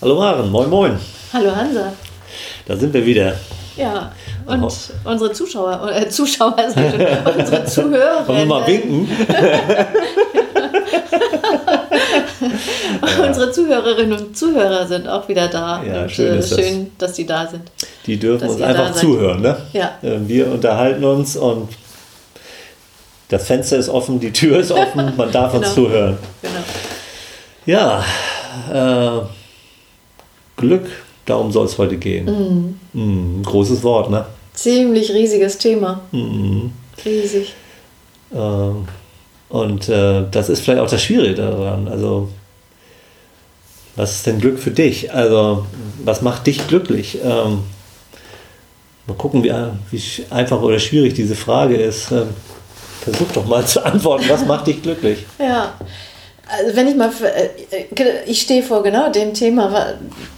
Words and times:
Hallo 0.00 0.14
Maren, 0.14 0.48
moin 0.48 0.70
moin. 0.70 0.96
Hallo 1.32 1.50
Hansa. 1.50 1.92
Da 2.66 2.76
sind 2.76 2.94
wir 2.94 3.04
wieder. 3.04 3.34
Ja, 3.76 4.12
und 4.46 4.62
oh. 4.62 4.70
unsere 5.02 5.32
Zuschauer, 5.32 5.90
äh, 5.92 6.08
Zuschauer, 6.08 6.54
unsere 7.36 7.64
Zuhörer. 7.64 8.28
Wollen 8.28 8.38
wir 8.38 8.46
mal 8.46 8.64
winken? 8.64 9.08
unsere 13.26 13.50
Zuhörerinnen 13.50 14.16
und 14.16 14.36
Zuhörer 14.36 14.86
sind 14.86 15.08
auch 15.08 15.28
wieder 15.28 15.48
da. 15.48 15.82
Ja, 15.82 16.02
und, 16.02 16.12
schön, 16.12 16.38
äh, 16.38 16.42
schön 16.44 16.92
dass 16.96 17.16
sie 17.16 17.26
da 17.26 17.48
sind. 17.48 17.68
Die 18.06 18.20
dürfen 18.20 18.50
uns 18.50 18.62
einfach 18.62 18.94
zuhören. 18.94 19.42
Ne? 19.42 19.56
Ja. 19.72 19.98
Äh, 20.02 20.18
wir 20.28 20.52
unterhalten 20.52 21.02
uns 21.02 21.36
und 21.36 21.70
das 23.30 23.48
Fenster 23.48 23.76
ist 23.76 23.88
offen, 23.88 24.20
die 24.20 24.32
Tür 24.32 24.60
ist 24.60 24.70
offen, 24.70 25.12
man 25.16 25.32
darf 25.32 25.50
genau. 25.50 25.66
uns 25.66 25.74
zuhören. 25.74 26.18
Genau. 26.40 26.62
Ja, 27.66 28.04
äh, 28.72 29.22
Glück, 30.58 30.86
darum 31.24 31.50
soll 31.50 31.66
es 31.66 31.78
heute 31.78 31.96
gehen. 31.96 32.26
Mhm. 32.26 33.00
Mhm, 33.00 33.42
großes 33.42 33.82
Wort, 33.82 34.10
ne? 34.10 34.26
Ziemlich 34.52 35.10
riesiges 35.12 35.56
Thema. 35.56 36.02
Mhm. 36.12 36.72
Riesig. 37.04 37.54
Äh, 38.32 38.70
und 39.48 39.88
äh, 39.88 40.24
das 40.30 40.48
ist 40.48 40.60
vielleicht 40.60 40.80
auch 40.80 40.90
das 40.90 41.02
Schwierige 41.02 41.34
daran. 41.34 41.88
Also, 41.88 42.28
was 43.96 44.16
ist 44.16 44.26
denn 44.26 44.40
Glück 44.40 44.58
für 44.58 44.70
dich? 44.70 45.12
Also, 45.12 45.64
was 46.04 46.22
macht 46.22 46.46
dich 46.46 46.66
glücklich? 46.66 47.18
Ähm, 47.22 47.60
mal 49.06 49.14
gucken, 49.16 49.42
wie, 49.42 49.52
wie, 49.90 50.02
einfach 50.30 50.60
oder 50.60 50.78
schwierig 50.78 51.14
diese 51.14 51.34
Frage 51.34 51.76
ist. 51.76 52.12
Ähm, 52.12 52.28
versuch 53.00 53.32
doch 53.32 53.46
mal 53.46 53.64
zu 53.66 53.84
antworten, 53.84 54.26
was 54.28 54.44
macht 54.44 54.66
dich 54.66 54.82
glücklich? 54.82 55.24
Ja, 55.38 55.74
also 56.48 56.76
wenn 56.76 56.88
ich 56.88 56.96
mal, 56.96 57.10
äh, 57.22 58.04
ich 58.26 58.40
stehe 58.42 58.62
vor 58.62 58.82
genau 58.82 59.10
dem 59.10 59.34
Thema, 59.34 59.94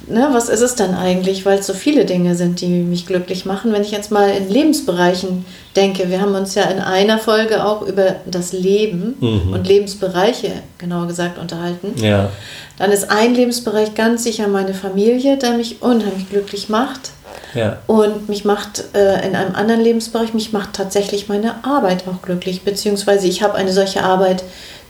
ne, 0.09 0.29
was 0.33 0.49
ist 0.49 0.61
es 0.61 0.75
denn 0.75 0.95
eigentlich, 0.95 1.47
weil 1.47 1.59
es 1.61 1.67
so 1.67 1.75
viele 1.75 2.05
Dinge 2.05 2.35
sind, 2.35 2.61
die 2.61 2.67
mich 2.69 3.07
glücklich 3.07 3.45
machen. 3.45 3.73
Wenn 3.73 3.83
ich 3.83 3.91
jetzt 3.93 4.11
mal 4.11 4.29
in 4.31 4.49
Lebensbereichen 4.49 5.45
denke, 5.77 6.11
wir 6.11 6.21
haben 6.21 6.35
uns 6.35 6.55
ja 6.55 6.65
in 6.65 6.81
einer 6.81 7.19
Folge 7.19 7.65
auch 7.65 7.83
über 7.83 8.17
das 8.27 8.53
Leben 8.53 9.15
Mhm. 9.21 9.53
und 9.53 9.67
Lebensbereiche, 9.67 10.51
genauer 10.79 11.07
gesagt, 11.07 11.39
unterhalten. 11.39 11.95
Ja, 12.03 12.31
Dann 12.79 12.91
ist 12.93 13.11
ein 13.11 13.35
Lebensbereich 13.35 13.95
ganz 13.95 14.25
sicher 14.25 14.49
meine 14.49 14.75
Familie, 14.75 15.37
der 15.37 15.53
mich 15.53 15.83
unheimlich 15.83 16.29
glücklich 16.31 16.69
macht. 16.71 17.11
ja, 17.55 17.79
Und 17.87 18.29
mich 18.29 18.45
macht 18.45 18.85
äh, 18.95 19.27
in 19.27 19.37
einem 19.37 19.55
anderen 19.55 19.81
Lebensbereich, 19.83 20.35
mich 20.35 20.53
macht 20.53 20.73
tatsächlich 20.73 21.29
meine 21.29 21.63
Arbeit 21.65 22.05
auch 22.09 22.23
glücklich. 22.23 22.63
Beziehungsweise 22.63 23.27
ich 23.29 23.43
habe 23.43 23.55
eine 23.55 23.73
solche 23.73 24.03
Arbeit, 24.03 24.43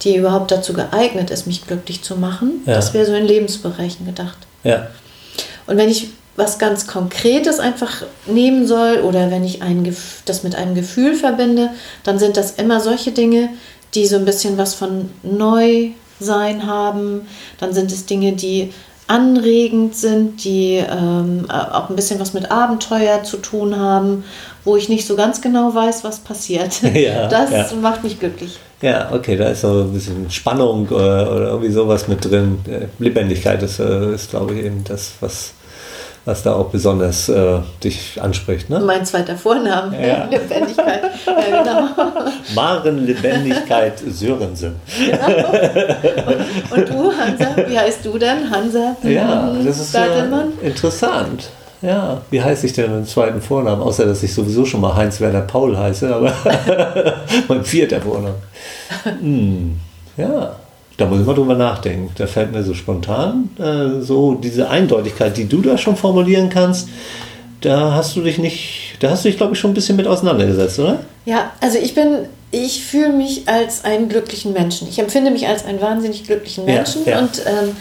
die 0.03 0.17
überhaupt 0.17 0.51
dazu 0.51 0.73
geeignet 0.73 1.31
ist, 1.31 1.47
mich 1.47 1.67
glücklich 1.67 2.03
zu 2.03 2.17
machen. 2.17 2.63
Ja. 2.67 2.75
Das 2.75 2.95
wäre 2.95 3.07
so 3.07 3.15
in 3.15 3.27
Lebensbereichen 3.27 4.07
gedacht. 4.07 4.39
ja, 4.65 4.89
Und 5.67 5.77
wenn 5.77 5.89
ich 5.89 6.09
was 6.37 6.59
ganz 6.59 6.87
Konkretes 6.87 7.59
einfach 7.61 8.03
nehmen 8.27 8.67
soll 8.67 9.01
oder 9.01 9.31
wenn 9.31 9.45
ich 9.45 9.63
ein, 9.63 9.95
das 10.25 10.43
mit 10.43 10.55
einem 10.55 10.75
Gefühl 10.75 11.15
verbinde, 11.15 11.71
dann 12.03 12.19
sind 12.19 12.37
das 12.37 12.53
immer 12.53 12.81
solche 12.81 13.13
Dinge, 13.13 13.51
die 13.95 14.07
so 14.07 14.17
ein 14.17 14.25
bisschen 14.25 14.57
was 14.57 14.75
von 14.75 15.11
Neusein 15.23 16.67
haben. 16.67 17.27
Dann 17.59 17.75
sind 17.75 17.93
es 17.93 18.07
Dinge, 18.07 18.33
die 18.33 18.73
anregend 19.11 19.97
sind, 19.97 20.45
die 20.45 20.77
ähm, 20.77 21.51
auch 21.51 21.91
ein 21.91 21.97
bisschen 21.97 22.21
was 22.21 22.33
mit 22.33 22.51
Abenteuer 22.53 23.25
zu 23.25 23.39
tun 23.39 23.77
haben, 23.77 24.23
wo 24.65 24.77
ich 24.77 24.89
nicht 24.89 25.05
so 25.05 25.17
ganz 25.17 25.41
genau 25.41 25.75
weiß, 25.75 26.05
was 26.05 26.21
passiert. 26.21 26.81
Ja, 26.95 27.27
das 27.29 27.51
ja. 27.51 27.67
macht 27.81 28.05
mich 28.05 28.21
glücklich. 28.21 28.59
ja, 28.83 29.11
okay, 29.13 29.37
da 29.37 29.49
ist 29.49 29.63
so 29.63 29.83
ein 29.83 29.93
bisschen 29.93 30.31
Spannung 30.31 30.89
oder, 30.89 31.35
oder 31.35 31.49
irgendwie 31.49 31.73
sowas 31.73 32.09
mit 32.09 32.25
drin. 32.25 32.59
Äh, 32.69 32.87
Lebendigkeit 33.03 33.63
ist, 33.63 33.81
äh, 33.81 34.15
ist 34.15 34.31
glaube 34.31 34.55
ich, 34.55 34.65
eben 34.65 34.85
das, 34.85 35.13
was, 35.21 35.53
was 36.25 36.43
da 36.43 36.53
auch 36.55 36.69
besonders 36.69 37.29
äh, 37.29 37.59
dich 37.83 38.21
anspricht. 38.21 38.69
Ne? 38.71 38.81
Mein 38.81 39.05
zweiter 39.05 39.37
Vorname, 39.37 39.97
Ja. 40.07 40.25
Lebendigkeit. 40.31 41.03
Ja, 41.27 41.63
genau. 41.63 41.89
Maren 42.55 43.07
Lebendigkeit 43.07 43.99
Sörensen. 44.07 44.77
Und 46.71 46.89
du, 46.89 47.13
Hansa, 47.13 47.57
wie 47.67 47.79
heißt 47.79 48.05
du 48.05 48.19
denn? 48.19 48.51
Hansa? 48.51 48.97
Ja, 49.03 49.53
das 49.65 49.81
ist 49.81 49.95
äh, 49.95 50.27
interessant. 50.63 51.51
Ja, 51.83 52.21
wie 52.31 52.43
heiße 52.43 52.67
ich 52.67 52.75
denn 52.75 52.93
im 52.95 53.07
zweiten 53.07 53.41
Vornamen? 53.41 53.81
Außer, 53.81 54.05
dass 54.05 54.23
ich 54.23 54.35
sowieso 54.35 54.67
schon 54.67 54.83
mal 54.83 54.95
Heinz-Werner 54.95 55.41
Paul 55.43 55.77
heiße, 55.79 56.15
aber 56.15 56.31
mein 57.49 57.65
vierter 57.65 58.03
Vorname. 58.03 58.35
Hm, 59.05 59.81
ja, 60.19 60.57
da 61.01 61.07
muss 61.07 61.21
ich 61.21 61.27
mal 61.27 61.35
drüber 61.35 61.55
nachdenken. 61.55 62.11
Da 62.17 62.27
fällt 62.27 62.53
mir 62.53 62.63
so 62.63 62.75
spontan 62.75 63.49
äh, 63.59 64.03
so 64.03 64.35
diese 64.35 64.69
Eindeutigkeit, 64.69 65.37
die 65.37 65.49
du 65.49 65.63
da 65.63 65.79
schon 65.79 65.97
formulieren 65.97 66.51
kannst, 66.51 66.89
da 67.63 67.95
hast 67.95 68.17
du 68.17 68.23
dich 68.23 68.39
nicht, 68.39 68.97
da 69.01 69.11
hast 69.11 69.25
du 69.25 69.29
dich, 69.29 69.37
glaube 69.37 69.55
ich, 69.55 69.61
schon 69.61 69.71
ein 69.71 69.75
bisschen 69.75 69.97
mit 69.97 70.07
auseinandergesetzt, 70.07 70.79
oder? 70.79 71.01
Ja, 71.25 71.53
also 71.61 71.79
ich 71.79 71.95
bin, 71.95 72.27
ich 72.51 72.85
fühle 72.85 73.13
mich 73.13 73.49
als 73.49 73.85
einen 73.85 74.09
glücklichen 74.09 74.53
Menschen. 74.53 74.89
Ich 74.89 74.99
empfinde 74.99 75.31
mich 75.31 75.47
als 75.47 75.65
einen 75.65 75.81
wahnsinnig 75.81 76.25
glücklichen 76.25 76.67
Ja, 76.67 76.75
Menschen 76.75 77.05
ja. 77.05 77.19
und 77.19 77.43
ähm, 77.47 77.77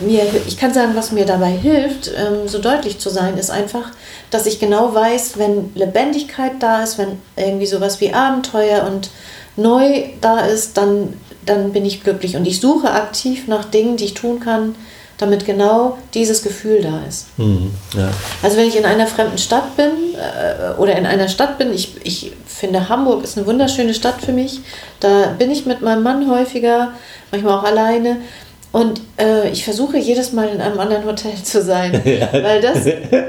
mir, 0.00 0.22
ich 0.46 0.58
kann 0.58 0.72
sagen, 0.74 0.92
was 0.94 1.12
mir 1.12 1.24
dabei 1.24 1.50
hilft, 1.50 2.08
ähm, 2.16 2.48
so 2.48 2.58
deutlich 2.58 2.98
zu 2.98 3.08
sein, 3.08 3.38
ist 3.38 3.50
einfach, 3.50 3.92
dass 4.30 4.46
ich 4.46 4.58
genau 4.58 4.94
weiß, 4.94 5.38
wenn 5.38 5.70
Lebendigkeit 5.74 6.52
da 6.60 6.82
ist, 6.82 6.98
wenn 6.98 7.18
irgendwie 7.36 7.66
sowas 7.66 8.00
wie 8.00 8.12
Abenteuer 8.12 8.86
und 8.86 9.10
neu 9.56 10.04
da 10.20 10.40
ist, 10.40 10.76
dann, 10.76 11.14
dann 11.46 11.72
bin 11.72 11.84
ich 11.84 12.02
glücklich 12.04 12.36
und 12.36 12.46
ich 12.46 12.60
suche 12.60 12.90
aktiv 12.90 13.46
nach 13.48 13.64
Dingen, 13.64 13.96
die 13.96 14.04
ich 14.06 14.14
tun 14.14 14.40
kann, 14.40 14.74
damit 15.18 15.46
genau 15.46 15.96
dieses 16.12 16.42
Gefühl 16.42 16.82
da 16.82 17.00
ist. 17.08 17.28
Hm, 17.38 17.70
ja. 17.96 18.10
Also 18.42 18.58
wenn 18.58 18.68
ich 18.68 18.76
in 18.76 18.84
einer 18.84 19.06
fremden 19.06 19.38
Stadt 19.38 19.74
bin 19.76 19.86
äh, 20.14 20.78
oder 20.78 20.94
in 20.96 21.06
einer 21.06 21.28
Stadt 21.28 21.56
bin, 21.56 21.72
ich, 21.72 21.94
ich 22.04 22.32
finde 22.46 22.88
Hamburg 22.90 23.24
ist 23.24 23.38
eine 23.38 23.46
wunderschöne 23.46 23.94
Stadt 23.94 24.20
für 24.20 24.32
mich. 24.32 24.60
Da 25.00 25.34
bin 25.38 25.50
ich 25.50 25.64
mit 25.64 25.80
meinem 25.80 26.02
Mann 26.02 26.30
häufiger, 26.30 26.92
manchmal 27.30 27.58
auch 27.58 27.64
alleine. 27.64 28.16
Und 28.72 29.00
äh, 29.18 29.48
ich 29.50 29.64
versuche 29.64 29.96
jedes 29.96 30.32
Mal 30.32 30.48
in 30.48 30.60
einem 30.60 30.78
anderen 30.78 31.06
Hotel 31.06 31.32
zu 31.42 31.62
sein, 31.62 31.92
weil 32.32 32.60
das, 32.60 32.80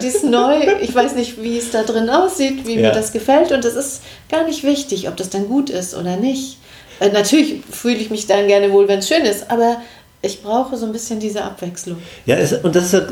dies 0.01 0.23
neu, 0.23 0.59
ich 0.81 0.93
weiß 0.93 1.15
nicht, 1.15 1.41
wie 1.41 1.57
es 1.57 1.71
da 1.71 1.83
drin 1.83 2.09
aussieht, 2.09 2.67
wie 2.67 2.75
Ja. 2.75 2.89
mir 2.89 2.91
das 2.91 3.13
gefällt 3.13 3.53
und 3.53 3.63
es 3.63 3.75
ist 3.75 4.01
gar 4.29 4.43
nicht 4.43 4.65
wichtig, 4.65 5.07
ob 5.07 5.15
das 5.15 5.29
dann 5.29 5.47
gut 5.47 5.69
ist 5.69 5.95
oder 5.95 6.17
nicht. 6.17 6.57
Äh, 6.99 7.09
natürlich 7.09 7.61
fühle 7.69 7.95
ich 7.95 8.09
mich 8.09 8.27
dann 8.27 8.47
gerne 8.47 8.71
wohl, 8.71 8.87
wenn 8.87 8.99
es 8.99 9.07
schön 9.07 9.23
ist, 9.23 9.49
aber 9.49 9.77
ich 10.19 10.41
brauche 10.41 10.75
so 10.75 10.87
ein 10.87 10.91
bisschen 10.91 11.19
diese 11.19 11.43
Abwechslung. 11.43 11.97
Ja, 12.25 12.37
es, 12.37 12.51
und 12.51 12.75
das 12.75 12.91
ist, 12.91 13.03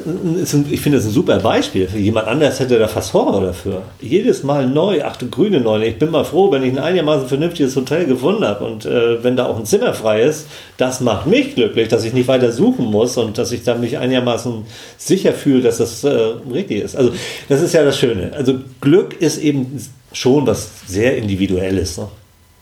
ist 0.41 0.55
ich 0.71 0.81
finde 0.81 0.97
das 0.97 1.05
ein 1.05 1.11
super 1.11 1.39
Beispiel. 1.39 1.87
Jemand 1.95 2.27
anders 2.27 2.59
hätte 2.59 2.79
da 2.79 2.87
fast 2.87 3.13
Horror 3.13 3.41
dafür. 3.41 3.83
Jedes 4.01 4.41
Mal 4.41 4.67
neu, 4.67 5.03
ach 5.03 5.15
du 5.15 5.29
grüne 5.29 5.61
Neune. 5.61 5.85
Ich 5.85 5.99
bin 5.99 6.09
mal 6.09 6.25
froh, 6.25 6.51
wenn 6.51 6.63
ich 6.63 6.71
ein 6.71 6.79
einigermaßen 6.79 7.27
vernünftiges 7.27 7.75
Hotel 7.75 8.05
gefunden 8.05 8.43
habe 8.43 8.65
und 8.65 8.85
äh, 8.85 9.23
wenn 9.23 9.35
da 9.35 9.45
auch 9.45 9.57
ein 9.57 9.65
Zimmer 9.65 9.93
frei 9.93 10.23
ist, 10.23 10.47
das 10.77 10.99
macht 10.99 11.27
mich 11.27 11.53
glücklich, 11.53 11.89
dass 11.89 12.03
ich 12.03 12.13
nicht 12.13 12.27
weiter 12.27 12.51
suchen 12.51 12.85
muss 12.85 13.17
und 13.17 13.37
dass 13.37 13.51
ich 13.51 13.63
da 13.63 13.75
mich 13.75 13.99
einigermaßen 13.99 14.65
sicher 14.97 15.33
fühle, 15.33 15.61
dass 15.61 15.77
das 15.77 16.03
äh, 16.03 16.09
richtig 16.51 16.83
ist. 16.83 16.95
Also 16.95 17.11
das 17.47 17.61
ist 17.61 17.73
ja 17.75 17.85
das 17.85 17.99
Schöne. 17.99 18.31
Also 18.35 18.55
Glück 18.81 19.21
ist 19.21 19.37
eben 19.37 19.79
schon 20.11 20.47
was 20.47 20.69
sehr 20.87 21.17
Individuelles. 21.17 21.99
Ne? 21.99 22.07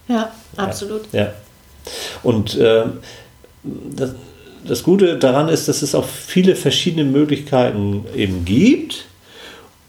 Ja, 0.08 0.31
absolut. 0.58 1.02
Ja. 1.12 1.34
Und 2.24 2.56
äh, 2.58 2.84
das, 3.64 4.16
das 4.66 4.84
Gute 4.84 5.18
daran 5.18 5.50
ist, 5.50 5.68
dass 5.68 5.81
es 5.81 5.96
auch 5.96 6.06
viele 6.06 6.56
verschiedene 6.56 7.03
Möglichkeiten 7.03 8.06
eben 8.16 8.46
gibt. 8.46 9.06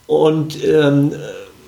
Und 0.06 0.62
ähm, 0.64 1.12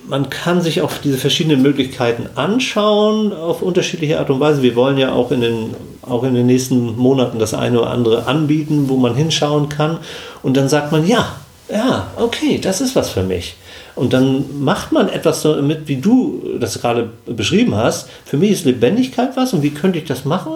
man 0.07 0.29
kann 0.29 0.61
sich 0.61 0.81
auch 0.81 0.91
diese 1.03 1.17
verschiedenen 1.17 1.61
Möglichkeiten 1.61 2.29
anschauen 2.35 3.33
auf 3.33 3.61
unterschiedliche 3.61 4.19
Art 4.19 4.29
und 4.29 4.39
Weise. 4.39 4.61
Wir 4.61 4.75
wollen 4.75 4.97
ja 4.97 5.11
auch 5.11 5.31
in 5.31 5.41
den, 5.41 5.75
auch 6.01 6.23
in 6.23 6.33
den 6.33 6.45
nächsten 6.45 6.95
Monaten 6.95 7.39
das 7.39 7.53
eine 7.53 7.81
oder 7.81 7.89
andere 7.89 8.25
anbieten, 8.25 8.89
wo 8.89 8.97
man 8.97 9.15
hinschauen 9.15 9.69
kann. 9.69 9.99
Und 10.43 10.55
dann 10.55 10.69
sagt 10.69 10.91
man, 10.91 11.05
ja, 11.05 11.35
ja, 11.69 12.07
okay, 12.15 12.59
das 12.61 12.79
ist 12.79 12.95
was 12.95 13.09
für 13.09 13.23
mich. 13.23 13.55
Und 13.97 14.13
dann 14.13 14.61
macht 14.63 14.91
man 14.91 15.09
etwas 15.09 15.41
so 15.41 15.55
mit, 15.61 15.87
wie 15.87 15.97
du 15.97 16.41
das 16.59 16.79
gerade 16.81 17.09
beschrieben 17.25 17.75
hast. 17.75 18.07
Für 18.25 18.37
mich 18.37 18.51
ist 18.51 18.65
Lebendigkeit 18.65 19.35
was 19.35 19.53
und 19.53 19.63
wie 19.63 19.71
könnte 19.71 19.97
ich 19.99 20.05
das 20.05 20.23
machen? 20.23 20.53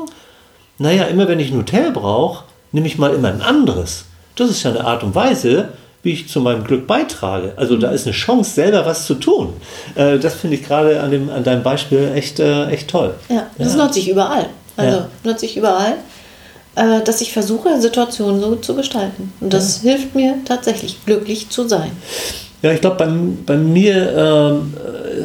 Naja, 0.77 1.03
immer 1.05 1.27
wenn 1.27 1.39
ich 1.39 1.51
ein 1.51 1.57
Hotel 1.57 1.91
brauche, 1.91 2.43
nehme 2.71 2.87
ich 2.87 2.97
mal 2.97 3.13
immer 3.13 3.29
ein 3.29 3.41
anderes. 3.41 4.05
Das 4.35 4.49
ist 4.49 4.63
ja 4.63 4.69
eine 4.71 4.85
Art 4.85 5.03
und 5.03 5.13
Weise, 5.15 5.69
wie 6.03 6.11
ich 6.13 6.29
zu 6.29 6.39
meinem 6.39 6.63
Glück 6.63 6.87
beitrage. 6.87 7.53
Also 7.57 7.77
da 7.77 7.91
ist 7.91 8.05
eine 8.07 8.15
Chance, 8.15 8.51
selber 8.51 8.85
was 8.85 9.05
zu 9.05 9.15
tun. 9.15 9.53
Äh, 9.95 10.17
das 10.19 10.35
finde 10.35 10.55
ich 10.57 10.63
gerade 10.63 10.99
an, 11.01 11.11
dem- 11.11 11.29
an 11.29 11.43
deinem 11.43 11.61
Beispiel 11.63 12.11
echt, 12.15 12.39
äh, 12.39 12.67
echt 12.67 12.87
toll. 12.89 13.13
Ja, 13.29 13.47
das 13.57 13.75
Ja. 13.75 13.85
nutze 13.85 13.99
ich 13.99 14.09
überall. 14.09 14.47
Also 14.77 14.97
Ja. 14.97 15.07
nutze 15.23 15.45
ich 15.45 15.57
überall, 15.57 15.95
äh, 16.75 17.01
dass 17.03 17.21
ich 17.21 17.33
versuche, 17.33 17.79
Situationen 17.81 18.39
so 18.39 18.55
zu 18.55 18.75
gestalten. 18.75 19.33
Und 19.41 19.53
das 19.53 19.81
hilft 19.81 20.15
mir 20.15 20.35
tatsächlich, 20.45 20.97
glücklich 21.05 21.49
zu 21.49 21.67
sein. 21.67 21.91
Ja, 22.61 22.71
ich 22.71 22.81
glaube, 22.81 22.97
bei, 22.97 23.09
bei 23.45 23.57
mir 23.57 24.13
ähm, 24.15 24.73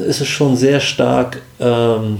ist 0.07 0.21
es 0.21 0.29
schon 0.29 0.57
sehr 0.57 0.81
stark, 0.81 1.43
ähm, 1.61 2.19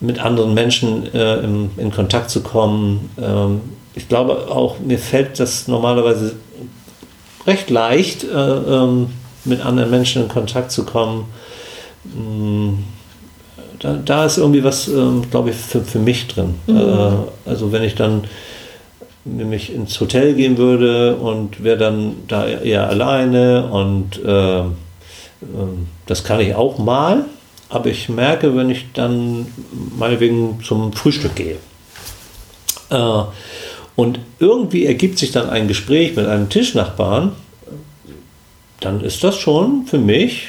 mit 0.00 0.18
anderen 0.20 0.54
Menschen 0.54 1.12
äh, 1.12 1.38
im, 1.38 1.70
in 1.76 1.90
Kontakt 1.90 2.30
zu 2.30 2.42
kommen. 2.42 3.10
Ähm, 3.20 3.60
ich 3.94 4.08
glaube 4.08 4.48
auch, 4.48 4.78
mir 4.78 4.98
fällt 4.98 5.40
das 5.40 5.66
normalerweise 5.66 6.36
recht 7.46 7.70
leicht, 7.70 8.24
äh, 8.24 8.28
ähm, 8.28 9.08
mit 9.44 9.64
anderen 9.64 9.90
Menschen 9.90 10.22
in 10.22 10.28
Kontakt 10.28 10.70
zu 10.70 10.84
kommen. 10.84 11.24
Mm, 12.04 12.74
da, 13.80 13.94
da 14.04 14.24
ist 14.24 14.38
irgendwie 14.38 14.62
was, 14.62 14.88
ähm, 14.88 15.22
glaube 15.30 15.50
ich, 15.50 15.56
für, 15.56 15.80
für 15.82 15.98
mich 15.98 16.28
drin. 16.28 16.54
Mhm. 16.66 16.76
Äh, 16.76 17.50
also 17.50 17.72
wenn 17.72 17.82
ich 17.82 17.94
dann 17.94 18.24
nämlich 19.24 19.72
ins 19.72 20.00
Hotel 20.00 20.34
gehen 20.34 20.56
würde 20.56 21.16
und 21.16 21.62
wäre 21.62 21.78
dann 21.78 22.16
da 22.28 22.46
eher 22.46 22.88
alleine 22.88 23.66
und 23.66 24.22
äh, 24.24 24.62
das 26.06 26.24
kann 26.24 26.40
ich 26.40 26.54
auch 26.54 26.78
mal, 26.78 27.24
aber 27.68 27.90
ich 27.90 28.08
merke, 28.08 28.56
wenn 28.56 28.70
ich 28.70 28.86
dann 28.92 29.46
meinetwegen 29.98 30.60
zum 30.64 30.92
Frühstück 30.92 31.36
gehe 31.36 31.56
äh, 32.90 33.22
und 33.96 34.20
irgendwie 34.38 34.86
ergibt 34.86 35.18
sich 35.18 35.30
dann 35.30 35.50
ein 35.50 35.68
Gespräch 35.68 36.16
mit 36.16 36.26
einem 36.26 36.48
Tischnachbarn, 36.48 37.32
dann 38.80 39.02
ist 39.02 39.22
das 39.24 39.36
schon 39.36 39.86
für 39.86 39.98
mich, 39.98 40.48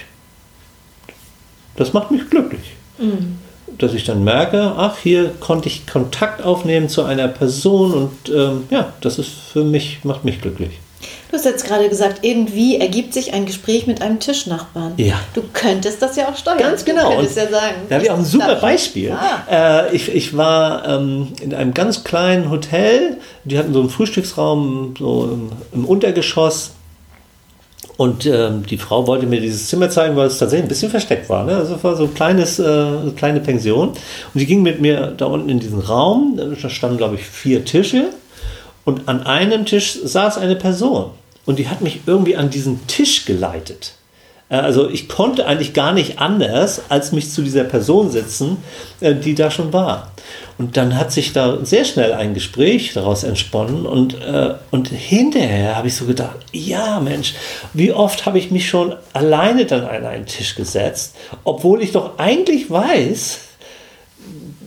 das 1.75 1.93
macht 1.93 2.11
mich 2.11 2.29
glücklich. 2.29 2.73
Mhm 2.97 3.38
dass 3.79 3.93
ich 3.93 4.03
dann 4.03 4.23
merke, 4.23 4.73
ach, 4.77 4.97
hier 5.01 5.31
konnte 5.39 5.67
ich 5.67 5.87
Kontakt 5.87 6.43
aufnehmen 6.43 6.89
zu 6.89 7.03
einer 7.03 7.27
Person 7.27 7.93
und 7.93 8.29
ähm, 8.29 8.67
ja, 8.69 8.93
das 9.01 9.17
ist 9.17 9.31
für 9.51 9.63
mich, 9.63 9.99
macht 10.03 10.25
mich 10.25 10.41
glücklich. 10.41 10.71
Du 11.29 11.37
hast 11.37 11.45
jetzt 11.45 11.65
gerade 11.65 11.87
gesagt, 11.87 12.19
irgendwie 12.23 12.77
ergibt 12.77 13.13
sich 13.13 13.33
ein 13.33 13.45
Gespräch 13.45 13.85
mit 13.85 14.01
einem 14.01 14.19
Tischnachbarn. 14.19 14.93
Ja. 14.97 15.19
Du 15.33 15.43
könntest 15.53 16.01
das 16.01 16.15
ja 16.15 16.27
auch 16.27 16.35
steuern. 16.35 16.57
Ganz 16.57 16.83
genau. 16.83 17.09
Du 17.09 17.15
könntest 17.17 17.37
ja 17.37 17.47
sagen. 17.47 17.75
Da 17.87 17.95
habe 17.95 18.05
ich 18.05 18.11
auch 18.11 18.17
ein 18.17 18.25
super 18.25 18.55
Beispiel. 18.55 19.11
Ah. 19.11 19.85
Äh, 19.87 19.95
ich, 19.95 20.13
ich 20.13 20.35
war 20.35 20.87
ähm, 20.87 21.27
in 21.39 21.53
einem 21.53 21.75
ganz 21.75 22.03
kleinen 22.03 22.49
Hotel. 22.49 23.17
Die 23.43 23.59
hatten 23.59 23.73
so 23.73 23.79
einen 23.79 23.91
Frühstücksraum 23.91 24.95
so 24.97 25.29
im, 25.31 25.51
im 25.71 25.85
Untergeschoss. 25.85 26.71
Und 27.99 28.25
ähm, 28.25 28.65
die 28.65 28.77
Frau 28.77 29.07
wollte 29.07 29.25
mir 29.25 29.41
dieses 29.41 29.67
Zimmer 29.67 29.89
zeigen, 29.89 30.15
weil 30.15 30.27
es 30.27 30.37
tatsächlich 30.37 30.63
ein 30.63 30.69
bisschen 30.69 30.89
versteckt 30.89 31.27
war. 31.27 31.43
Ne? 31.43 31.57
Also 31.57 31.75
es 31.75 31.83
war 31.83 31.97
so 31.97 32.05
ein 32.05 32.13
kleines, 32.13 32.57
äh, 32.57 32.63
eine 32.63 33.11
kleine 33.13 33.41
Pension. 33.41 33.89
Und 33.89 34.39
sie 34.39 34.45
ging 34.45 34.63
mit 34.63 34.79
mir 34.79 35.07
da 35.17 35.25
unten 35.25 35.49
in 35.49 35.59
diesen 35.59 35.79
Raum. 35.79 36.37
Da 36.37 36.69
standen, 36.69 36.95
glaube 36.95 37.15
ich, 37.15 37.25
vier 37.25 37.65
Tische. 37.65 38.05
Und 38.85 39.09
an 39.09 39.23
einem 39.23 39.65
Tisch 39.65 39.99
saß 40.01 40.37
eine 40.37 40.55
Person. 40.55 41.09
Und 41.45 41.59
die 41.59 41.67
hat 41.67 41.81
mich 41.81 41.99
irgendwie 42.05 42.37
an 42.37 42.49
diesen 42.49 42.87
Tisch 42.87 43.25
geleitet. 43.25 43.95
Äh, 44.49 44.55
also 44.55 44.89
ich 44.89 45.07
konnte 45.07 45.45
eigentlich 45.45 45.73
gar 45.73 45.93
nicht 45.93 46.19
anders, 46.19 46.81
als 46.89 47.11
mich 47.11 47.31
zu 47.31 47.41
dieser 47.41 47.63
Person 47.63 48.11
setzen, 48.11 48.57
äh, 48.99 49.15
die 49.15 49.35
da 49.35 49.51
schon 49.51 49.71
war. 49.71 50.11
Und 50.57 50.75
dann 50.75 50.97
hat 50.97 51.11
sich 51.11 51.31
da 51.31 51.63
sehr 51.63 51.85
schnell 51.85 52.13
ein 52.13 52.33
Gespräch 52.33 52.93
daraus 52.93 53.23
entsponnen 53.23 53.85
und, 53.85 54.15
äh, 54.15 54.55
und 54.71 54.89
hinterher 54.89 55.77
habe 55.77 55.87
ich 55.87 55.95
so 55.95 56.05
gedacht, 56.05 56.35
ja 56.51 56.99
Mensch, 56.99 57.35
wie 57.73 57.93
oft 57.93 58.25
habe 58.25 58.39
ich 58.39 58.51
mich 58.51 58.67
schon 58.67 58.95
alleine 59.13 59.65
dann 59.65 59.85
an 59.85 60.05
einen 60.05 60.25
Tisch 60.25 60.55
gesetzt, 60.55 61.15
obwohl 61.45 61.81
ich 61.81 61.93
doch 61.93 62.19
eigentlich 62.19 62.69
weiß, 62.69 63.39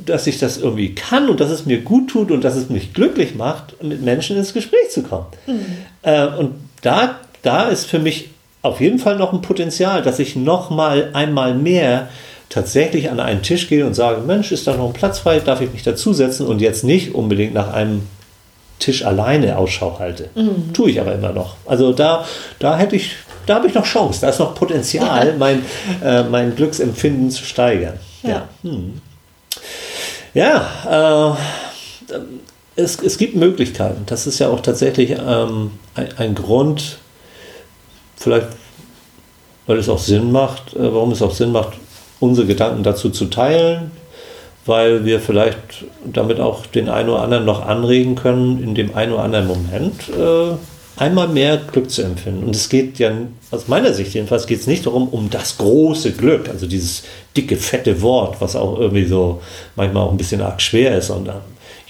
dass 0.07 0.27
ich 0.27 0.39
das 0.39 0.57
irgendwie 0.57 0.95
kann 0.95 1.29
und 1.29 1.41
dass 1.41 1.51
es 1.51 1.67
mir 1.67 1.83
gut 1.83 2.11
tut 2.11 2.31
und 2.31 2.43
dass 2.43 2.57
es 2.57 2.71
mich 2.71 2.95
glücklich 2.95 3.35
macht, 3.35 3.83
mit 3.83 4.03
Menschen 4.03 4.37
ins 4.37 4.55
Gespräch 4.55 4.91
zu 4.91 5.03
kommen. 5.03 5.27
Mhm. 5.47 5.67
Äh, 6.03 6.27
und 6.27 6.55
da, 6.81 7.21
da 7.43 7.69
ist 7.69 7.85
für 7.85 7.99
mich 7.99 8.31
auf 8.63 8.81
jeden 8.81 8.99
Fall 8.99 9.17
noch 9.17 9.33
ein 9.33 9.43
Potenzial, 9.43 10.03
dass 10.03 10.19
ich 10.19 10.37
noch 10.37 10.71
mal 10.71 11.11
einmal 11.13 11.55
mehr 11.55 12.09
tatsächlich 12.49 13.11
an 13.11 13.19
einen 13.19 13.43
Tisch 13.43 13.69
gehe 13.69 13.85
und 13.85 13.95
sage, 13.95 14.21
Mensch, 14.21 14.53
ist 14.53 14.67
da 14.67 14.77
noch 14.77 14.87
ein 14.87 14.93
Platz 14.93 15.21
frei, 15.21 15.41
darf 15.41 15.61
ich 15.61 15.73
mich 15.73 15.83
dazusetzen 15.83 16.47
und 16.47 16.61
jetzt 16.61 16.85
nicht 16.85 17.15
unbedingt 17.15 17.55
nach 17.55 17.73
einem 17.73 18.03
Tisch 18.79 19.05
alleine 19.05 19.57
Ausschau 19.57 19.99
halte. 19.99 20.29
Mhm. 20.35 20.73
Tue 20.73 20.91
ich 20.91 21.01
aber 21.01 21.15
immer 21.15 21.33
noch. 21.33 21.57
Also 21.67 21.93
da, 21.93 22.25
da 22.59 22.77
hätte 22.77 22.97
ich, 22.97 23.13
da 23.47 23.55
habe 23.55 23.69
ich 23.69 23.75
noch 23.75 23.85
Chance, 23.85 24.21
da 24.21 24.29
ist 24.29 24.39
noch 24.39 24.55
Potenzial, 24.55 25.29
ja. 25.29 25.35
mein, 25.39 25.65
äh, 26.05 26.25
mein 26.25 26.55
Glücksempfinden 26.55 27.31
zu 27.31 27.45
steigern. 27.45 27.99
Ja, 28.23 28.29
ja, 28.31 28.49
hm. 28.63 29.01
ja 30.35 31.37
äh, 32.11 32.21
es, 32.77 33.01
es 33.01 33.19
gibt 33.19 33.35
Möglichkeiten. 33.35 34.03
Das 34.07 34.27
ist 34.27 34.39
ja 34.39 34.49
auch 34.49 34.61
tatsächlich 34.61 35.11
ähm, 35.11 35.73
ein, 35.95 36.09
ein 36.19 36.35
Grund, 36.35 36.99
vielleicht 38.23 38.49
weil 39.67 39.79
es 39.79 39.89
auch 39.89 39.99
Sinn 39.99 40.33
macht, 40.33 40.75
äh, 40.75 40.93
warum 40.93 41.13
es 41.13 41.23
auch 41.23 41.33
Sinn 41.33 41.53
macht, 41.53 41.75
unsere 42.21 42.47
Gedanken 42.47 42.83
dazu 42.83 43.11
zu 43.11 43.27
teilen, 43.27 43.91
weil 44.65 45.05
wir 45.05 45.21
vielleicht 45.21 45.85
damit 46.05 46.41
auch 46.41 46.67
den 46.67 46.89
einen 46.89 47.09
oder 47.09 47.23
anderen 47.23 47.45
noch 47.45 47.67
anregen 47.67 48.15
können, 48.15 48.63
in 48.63 48.75
dem 48.75 48.95
einen 48.95 49.13
oder 49.13 49.25
anderen 49.25 49.47
Moment 49.47 50.09
äh, 50.09 50.55
einmal 50.97 51.29
mehr 51.29 51.57
Glück 51.57 51.91
zu 51.91 52.03
empfinden. 52.03 52.45
Und 52.45 52.55
es 52.55 52.69
geht 52.69 52.99
ja, 52.99 53.11
aus 53.51 53.67
meiner 53.67 53.93
Sicht 53.93 54.15
jedenfalls, 54.15 54.47
geht 54.47 54.61
es 54.61 54.67
nicht 54.67 54.87
darum, 54.87 55.09
um 55.09 55.31
das 55.31 55.59
große 55.59 56.13
Glück, 56.13 56.49
also 56.49 56.67
dieses 56.67 57.03
dicke, 57.37 57.57
fette 57.57 58.03
Wort, 58.03 58.41
was 58.41 58.55
auch 58.55 58.79
irgendwie 58.79 59.07
so 59.07 59.41
manchmal 59.75 60.05
auch 60.05 60.13
ein 60.13 60.17
bisschen 60.17 60.43
arg 60.43 60.61
schwer 60.61 60.97
ist 60.97 61.11
und 61.11 61.29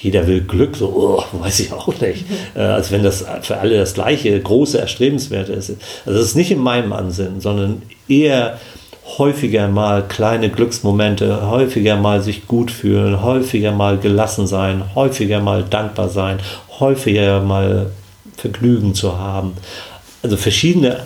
jeder 0.03 0.27
will 0.27 0.41
Glück, 0.41 0.77
so, 0.77 0.89
oh, 0.89 1.25
weiß 1.41 1.61
ich 1.61 1.73
auch 1.73 1.89
nicht. 2.01 2.25
Äh, 2.55 2.61
als 2.61 2.91
wenn 2.91 3.03
das 3.03 3.25
für 3.43 3.57
alle 3.57 3.79
das 3.79 3.95
gleiche 3.95 4.39
große 4.39 4.79
Erstrebenswerte 4.79 5.53
ist. 5.53 5.71
Also 6.05 6.19
das 6.19 6.29
ist 6.29 6.37
nicht 6.37 6.51
in 6.51 6.59
meinem 6.59 6.93
Ansinnen, 6.93 7.41
sondern 7.41 7.81
eher 8.09 8.59
häufiger 9.17 9.69
mal 9.69 10.03
kleine 10.07 10.51
Glücksmomente, 10.51 11.49
häufiger 11.49 11.97
mal 11.97 12.21
sich 12.21 12.47
gut 12.47 12.71
fühlen, 12.71 13.23
häufiger 13.23 13.73
mal 13.73 13.97
gelassen 13.97 14.47
sein, 14.47 14.85
häufiger 14.95 15.41
mal 15.41 15.65
dankbar 15.65 16.11
sein, 16.11 16.41
häufiger 16.79 17.41
mal 17.41 17.91
Vergnügen 18.37 18.95
zu 18.95 19.19
haben. 19.19 19.55
Also 20.23 20.37
verschiedene 20.37 21.05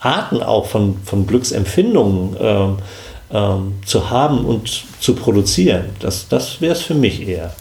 Arten 0.00 0.42
auch 0.42 0.66
von, 0.66 0.96
von 1.04 1.26
Glücksempfindungen 1.26 2.36
ähm, 2.40 2.76
ähm, 3.32 3.74
zu 3.84 4.10
haben 4.10 4.44
und 4.44 4.84
zu 5.00 5.14
produzieren. 5.14 5.86
Das, 6.00 6.28
das 6.28 6.60
wäre 6.60 6.72
es 6.72 6.82
für 6.82 6.94
mich 6.94 7.26
eher. 7.26 7.52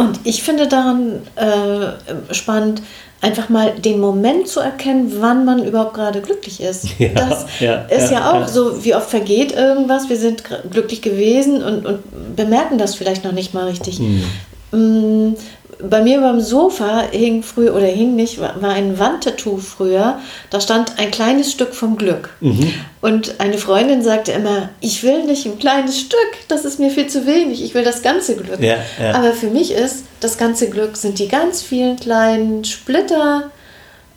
Und 0.00 0.20
ich 0.24 0.42
finde 0.42 0.66
daran 0.66 1.22
äh, 1.36 2.34
spannend, 2.34 2.82
einfach 3.20 3.50
mal 3.50 3.72
den 3.72 4.00
Moment 4.00 4.48
zu 4.48 4.60
erkennen, 4.60 5.16
wann 5.20 5.44
man 5.44 5.62
überhaupt 5.62 5.94
gerade 5.94 6.22
glücklich 6.22 6.60
ist. 6.60 6.88
Ja, 6.98 7.08
das 7.14 7.46
ja, 7.60 7.74
ist 7.82 8.10
ja, 8.10 8.20
ja 8.20 8.32
auch 8.32 8.48
so, 8.48 8.84
wie 8.84 8.94
oft 8.94 9.10
vergeht 9.10 9.52
irgendwas, 9.52 10.08
wir 10.08 10.16
sind 10.16 10.42
glücklich 10.70 11.02
gewesen 11.02 11.62
und, 11.62 11.86
und 11.86 12.36
bemerken 12.36 12.78
das 12.78 12.94
vielleicht 12.94 13.24
noch 13.24 13.32
nicht 13.32 13.52
mal 13.52 13.66
richtig. 13.66 14.00
Mhm 14.00 14.24
bei 14.72 16.02
mir 16.02 16.20
beim 16.20 16.40
Sofa 16.40 17.02
hing 17.10 17.42
früher, 17.42 17.74
oder 17.74 17.86
hing 17.86 18.14
nicht, 18.14 18.40
war, 18.40 18.62
ein 18.62 18.98
Wandtattoo 18.98 19.58
früher. 19.58 20.18
Da 20.50 20.60
stand 20.60 20.98
ein 20.98 21.10
kleines 21.10 21.50
Stück 21.50 21.74
vom 21.74 21.96
Glück. 21.96 22.30
Mhm. 22.40 22.72
Und 23.00 23.40
eine 23.40 23.58
Freundin 23.58 24.02
sagte 24.02 24.32
immer, 24.32 24.70
ich 24.80 25.02
will 25.02 25.24
nicht 25.24 25.46
ein 25.46 25.58
kleines 25.58 25.98
Stück, 25.98 26.18
das 26.48 26.64
ist 26.64 26.78
mir 26.78 26.90
viel 26.90 27.06
zu 27.06 27.26
wenig, 27.26 27.62
ich 27.62 27.74
will 27.74 27.84
das 27.84 28.02
ganze 28.02 28.36
Glück. 28.36 28.60
Ja, 28.60 28.76
ja. 29.00 29.14
Aber 29.14 29.32
für 29.32 29.48
mich 29.48 29.72
ist 29.72 30.04
das 30.20 30.36
ganze 30.38 30.68
Glück, 30.68 30.96
sind 30.96 31.18
die 31.18 31.28
ganz 31.28 31.62
vielen 31.62 31.96
kleinen 31.96 32.64
Splitter 32.64 33.50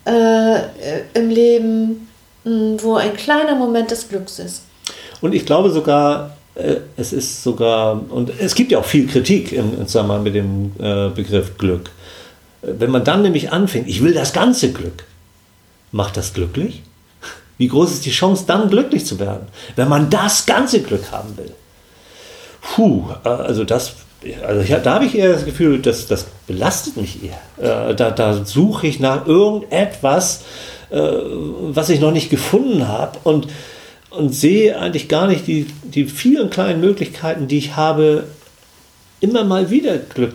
äh, 0.04 0.58
im 1.14 1.30
Leben, 1.30 2.08
hm, 2.44 2.76
wo 2.82 2.94
ein 2.94 3.16
kleiner 3.16 3.54
Moment 3.54 3.90
des 3.90 4.08
Glücks 4.08 4.38
ist. 4.38 4.62
Und 5.20 5.34
ich 5.34 5.46
glaube 5.46 5.70
sogar, 5.70 6.36
es 6.96 7.12
ist 7.12 7.42
sogar, 7.42 8.00
und 8.10 8.30
es 8.38 8.54
gibt 8.54 8.70
ja 8.70 8.78
auch 8.78 8.84
viel 8.84 9.06
Kritik 9.06 9.52
im, 9.52 9.72
wir, 9.86 10.18
mit 10.20 10.34
dem 10.34 10.72
äh, 10.78 11.08
Begriff 11.08 11.58
Glück. 11.58 11.90
Wenn 12.62 12.90
man 12.90 13.04
dann 13.04 13.22
nämlich 13.22 13.52
anfängt, 13.52 13.88
ich 13.88 14.02
will 14.02 14.14
das 14.14 14.32
ganze 14.32 14.72
Glück, 14.72 15.04
macht 15.90 16.16
das 16.16 16.32
glücklich? 16.32 16.82
Wie 17.58 17.68
groß 17.68 17.92
ist 17.92 18.06
die 18.06 18.10
Chance, 18.10 18.44
dann 18.46 18.70
glücklich 18.70 19.04
zu 19.04 19.18
werden, 19.18 19.48
wenn 19.76 19.88
man 19.88 20.10
das 20.10 20.46
ganze 20.46 20.80
Glück 20.80 21.10
haben 21.10 21.36
will? 21.36 21.52
Puh, 22.60 23.04
äh, 23.24 23.28
also 23.28 23.64
das, 23.64 23.94
also 24.46 24.60
ich, 24.60 24.70
da 24.70 24.94
habe 24.94 25.06
ich 25.06 25.16
eher 25.16 25.32
das 25.32 25.44
Gefühl, 25.44 25.82
dass 25.82 26.06
das 26.06 26.26
belastet 26.46 26.96
mich 26.96 27.18
eher. 27.22 27.94
Da, 27.94 28.10
da 28.10 28.44
suche 28.44 28.86
ich 28.86 28.98
nach 29.00 29.26
irgendetwas, 29.26 30.42
was 30.90 31.90
ich 31.90 32.00
noch 32.00 32.12
nicht 32.12 32.30
gefunden 32.30 32.88
habe 32.88 33.18
und 33.24 33.48
und 34.16 34.34
sehe 34.34 34.78
eigentlich 34.78 35.08
gar 35.08 35.26
nicht 35.26 35.46
die, 35.46 35.66
die 35.82 36.06
vielen 36.06 36.50
kleinen 36.50 36.80
Möglichkeiten, 36.80 37.48
die 37.48 37.58
ich 37.58 37.76
habe, 37.76 38.24
immer 39.20 39.44
mal 39.44 39.70
wieder 39.70 39.96
Glück, 39.98 40.34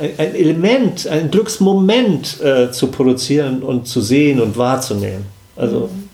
ein 0.00 0.34
Element, 0.34 1.06
ein 1.06 1.30
Glücksmoment 1.30 2.40
äh, 2.42 2.70
zu 2.70 2.88
produzieren 2.88 3.62
und 3.62 3.88
zu 3.88 4.00
sehen 4.00 4.40
und 4.40 4.56
wahrzunehmen. 4.56 5.26
Also 5.56 5.90
mhm. 5.92 6.08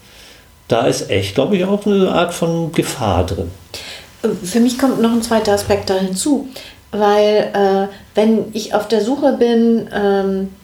da 0.68 0.86
ist 0.86 1.10
echt, 1.10 1.34
glaube 1.34 1.56
ich, 1.56 1.64
auch 1.64 1.84
eine 1.86 2.10
Art 2.10 2.32
von 2.34 2.72
Gefahr 2.72 3.26
drin. 3.26 3.50
Für 4.42 4.60
mich 4.60 4.78
kommt 4.78 5.02
noch 5.02 5.12
ein 5.12 5.22
zweiter 5.22 5.52
Aspekt 5.52 5.90
da 5.90 5.94
hinzu, 5.94 6.48
weil 6.92 7.50
äh, 7.52 7.88
wenn 8.14 8.46
ich 8.52 8.74
auf 8.74 8.88
der 8.88 9.02
Suche 9.02 9.36
bin, 9.38 9.88
ähm, 9.92 10.00
ähm, 10.00 10.48
äh, 10.48 10.63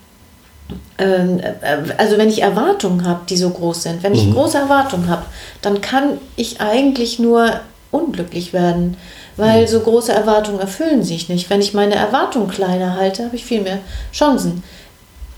also 1.96 2.18
wenn 2.18 2.28
ich 2.28 2.42
Erwartungen 2.42 3.06
habe, 3.06 3.20
die 3.28 3.36
so 3.36 3.50
groß 3.50 3.84
sind, 3.84 4.02
wenn 4.02 4.14
ich 4.14 4.26
mhm. 4.26 4.34
große 4.34 4.58
Erwartungen 4.58 5.08
habe, 5.08 5.24
dann 5.62 5.80
kann 5.80 6.18
ich 6.36 6.60
eigentlich 6.60 7.18
nur 7.18 7.60
unglücklich 7.90 8.52
werden, 8.52 8.96
weil 9.36 9.62
mhm. 9.62 9.66
so 9.66 9.80
große 9.80 10.12
Erwartungen 10.12 10.60
erfüllen 10.60 11.02
sich 11.02 11.28
nicht. 11.28 11.50
Wenn 11.50 11.60
ich 11.60 11.74
meine 11.74 11.94
Erwartungen 11.94 12.48
kleiner 12.48 12.96
halte, 12.96 13.24
habe 13.24 13.36
ich 13.36 13.44
viel 13.44 13.62
mehr 13.62 13.78
Chancen. 14.12 14.62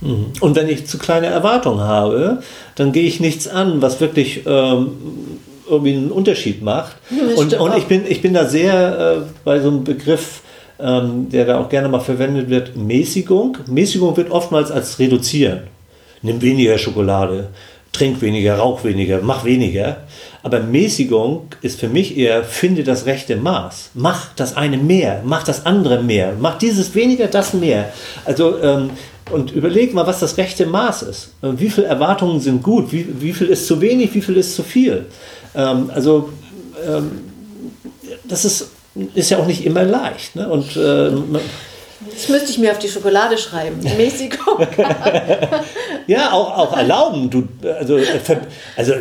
Mhm. 0.00 0.32
Und 0.40 0.56
wenn 0.56 0.68
ich 0.68 0.86
zu 0.86 0.98
kleine 0.98 1.28
Erwartungen 1.28 1.80
habe, 1.80 2.42
dann 2.74 2.92
gehe 2.92 3.04
ich 3.04 3.20
nichts 3.20 3.48
an, 3.48 3.80
was 3.80 4.00
wirklich 4.00 4.42
ähm, 4.46 4.96
irgendwie 5.68 5.94
einen 5.94 6.10
Unterschied 6.10 6.62
macht. 6.62 6.96
Ja, 7.10 7.40
und 7.40 7.54
und 7.54 7.76
ich, 7.76 7.86
bin, 7.86 8.04
ich 8.06 8.20
bin 8.20 8.34
da 8.34 8.46
sehr 8.46 8.98
äh, 8.98 9.30
bei 9.44 9.60
so 9.60 9.68
einem 9.68 9.84
Begriff, 9.84 10.42
ähm, 10.82 11.28
der 11.30 11.46
da 11.46 11.60
auch 11.60 11.68
gerne 11.68 11.88
mal 11.88 12.00
verwendet 12.00 12.50
wird, 12.50 12.76
Mäßigung. 12.76 13.58
Mäßigung 13.68 14.16
wird 14.16 14.30
oftmals 14.30 14.70
als 14.70 14.98
reduzieren. 14.98 15.60
Nimm 16.22 16.40
weniger 16.42 16.78
Schokolade, 16.78 17.48
trink 17.92 18.20
weniger, 18.20 18.56
rauch 18.56 18.84
weniger, 18.84 19.20
mach 19.22 19.44
weniger. 19.44 19.98
Aber 20.42 20.60
Mäßigung 20.60 21.46
ist 21.62 21.78
für 21.78 21.88
mich 21.88 22.16
eher, 22.16 22.42
finde 22.42 22.82
das 22.82 23.06
rechte 23.06 23.36
Maß. 23.36 23.90
Mach 23.94 24.34
das 24.34 24.56
eine 24.56 24.76
mehr, 24.76 25.22
mach 25.24 25.44
das 25.44 25.66
andere 25.66 26.02
mehr, 26.02 26.34
mach 26.38 26.58
dieses 26.58 26.94
weniger, 26.94 27.28
das 27.28 27.54
mehr. 27.54 27.92
Also, 28.24 28.60
ähm, 28.60 28.90
und 29.30 29.52
überleg 29.52 29.94
mal, 29.94 30.06
was 30.06 30.20
das 30.20 30.36
rechte 30.36 30.66
Maß 30.66 31.02
ist. 31.02 31.32
Äh, 31.42 31.52
Wie 31.56 31.70
viele 31.70 31.86
Erwartungen 31.86 32.40
sind 32.40 32.62
gut, 32.62 32.92
wie, 32.92 33.06
wie 33.20 33.32
viel 33.32 33.46
ist 33.48 33.66
zu 33.66 33.80
wenig, 33.80 34.12
wie 34.14 34.20
viel 34.20 34.36
ist 34.36 34.56
zu 34.56 34.62
viel. 34.62 35.06
Ähm, 35.54 35.90
also, 35.94 36.30
ähm, 36.86 37.20
das 38.24 38.44
ist, 38.44 38.70
ist 39.14 39.30
ja 39.30 39.38
auch 39.38 39.46
nicht 39.46 39.64
immer 39.64 39.84
leicht. 39.84 40.36
Ne? 40.36 40.48
Und 40.48 40.76
äh, 40.76 41.10
Das 42.10 42.28
müsste 42.28 42.50
ich 42.50 42.58
mir 42.58 42.72
auf 42.72 42.78
die 42.78 42.88
Schokolade 42.88 43.38
schreiben. 43.38 43.80
Mäßigung. 43.82 44.66
Ja, 46.08 46.32
auch, 46.32 46.58
auch 46.58 46.76
erlauben. 46.76 47.30
Du, 47.30 47.46
also, 47.78 47.96
äh, 47.96 48.18
also, 48.74 48.94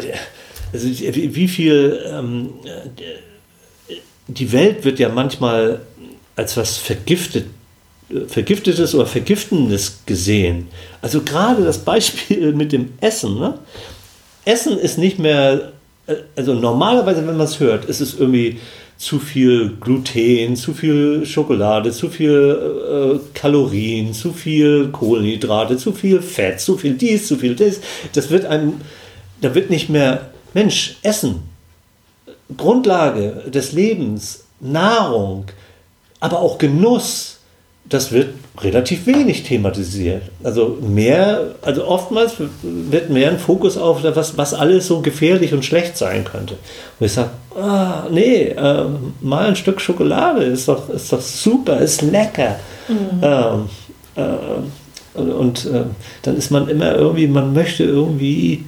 also 0.72 0.88
wie 0.88 1.48
viel 1.48 2.00
ähm, 2.08 2.54
äh, 2.64 3.96
die 4.28 4.52
Welt 4.52 4.86
wird 4.86 5.00
ja 5.00 5.10
manchmal 5.10 5.82
als 6.36 6.58
was 6.58 6.78
vergiftet, 6.78 7.46
vergiftetes 8.28 8.94
oder 8.96 9.06
vergiftendes 9.06 10.02
gesehen. 10.06 10.68
Also 11.02 11.22
gerade 11.22 11.64
das 11.64 11.80
Beispiel 11.80 12.54
mit 12.54 12.72
dem 12.72 12.94
Essen. 13.02 13.40
Ne? 13.40 13.58
Essen 14.46 14.78
ist 14.78 14.98
nicht 14.98 15.20
mehr, 15.20 15.72
äh, 16.08 16.16
also 16.36 16.54
normalerweise, 16.54 17.26
wenn 17.28 17.38
man 17.38 17.48
es 17.48 17.60
hört, 17.60 17.86
ist 17.86 18.00
es 18.00 18.18
irgendwie 18.18 18.60
zu 19.02 19.18
viel 19.18 19.78
Gluten, 19.80 20.56
zu 20.56 20.76
viel 20.76 21.26
Schokolade, 21.26 21.92
zu 21.92 22.08
viel 22.08 23.18
äh, 23.18 23.20
Kalorien, 23.34 24.14
zu 24.14 24.32
viel 24.32 24.90
Kohlenhydrate, 24.92 25.76
zu 25.76 25.92
viel 25.92 26.22
Fett, 26.22 26.62
zu 26.62 26.78
viel 26.78 26.94
dies, 26.94 27.28
zu 27.28 27.36
viel 27.38 27.56
das. 27.56 27.82
Das 28.14 28.30
wird 28.30 28.46
einem, 28.46 28.80
da 29.42 29.56
wird 29.56 29.72
nicht 29.72 29.90
mehr, 29.90 30.30
Mensch, 30.54 30.98
Essen, 31.02 31.42
Grundlage 32.56 33.46
des 33.48 33.72
Lebens, 33.72 34.44
Nahrung, 34.60 35.46
aber 36.20 36.40
auch 36.40 36.60
Genuss, 36.60 37.40
das 37.86 38.12
wird 38.12 38.36
relativ 38.60 39.08
wenig 39.08 39.44
thematisiert. 39.44 40.24
Also 40.44 40.78
mehr, 40.82 41.56
also 41.62 41.86
oftmals 41.88 42.34
wird 42.62 43.10
mehr 43.10 43.32
ein 43.32 43.40
Fokus 43.40 43.78
auf 43.78 44.04
was, 44.04 44.38
was 44.38 44.54
alles 44.54 44.88
so 44.88 45.02
gefährlich 45.02 45.54
und 45.54 45.64
schlecht 45.64 45.98
sein 45.98 46.26
könnte. 46.26 46.56
Und 47.00 47.06
ich 47.06 47.14
sage, 47.14 47.30
ah, 47.56 48.04
nee, 48.12 48.48
äh, 48.50 48.86
mal 49.22 49.48
ein 49.48 49.56
Stück 49.56 49.80
Schokolade 49.80 50.44
ist 50.44 50.68
doch, 50.68 50.90
ist 50.90 51.14
doch 51.14 51.22
super, 51.22 51.80
ist 51.80 52.02
lecker. 52.02 52.60
Ähm, 52.90 53.70
äh, 54.16 54.22
und 55.14 55.32
und 55.32 55.66
äh, 55.66 55.84
dann 56.22 56.38
ist 56.38 56.52
man 56.52 56.68
immer 56.68 56.96
irgendwie, 56.96 57.28
man 57.28 57.54
möchte 57.54 57.84
irgendwie 57.84 58.66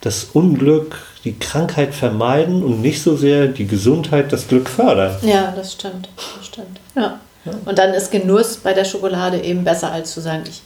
das 0.00 0.24
Unglück, 0.32 0.96
die 1.24 1.38
Krankheit 1.38 1.94
vermeiden 1.94 2.62
und 2.62 2.80
nicht 2.80 3.02
so 3.02 3.16
sehr 3.16 3.48
die 3.48 3.66
Gesundheit, 3.66 4.32
das 4.32 4.48
Glück 4.48 4.68
fördern. 4.68 5.16
Ja, 5.22 5.52
das 5.54 5.72
stimmt. 5.72 6.08
Das 6.16 6.46
stimmt. 6.46 6.80
Ja. 6.94 7.20
Und 7.64 7.78
dann 7.78 7.94
ist 7.94 8.10
Genuss 8.10 8.56
bei 8.56 8.72
der 8.72 8.84
Schokolade 8.84 9.40
eben 9.40 9.64
besser, 9.64 9.92
als 9.92 10.12
zu 10.12 10.20
sagen, 10.20 10.44
ich 10.48 10.62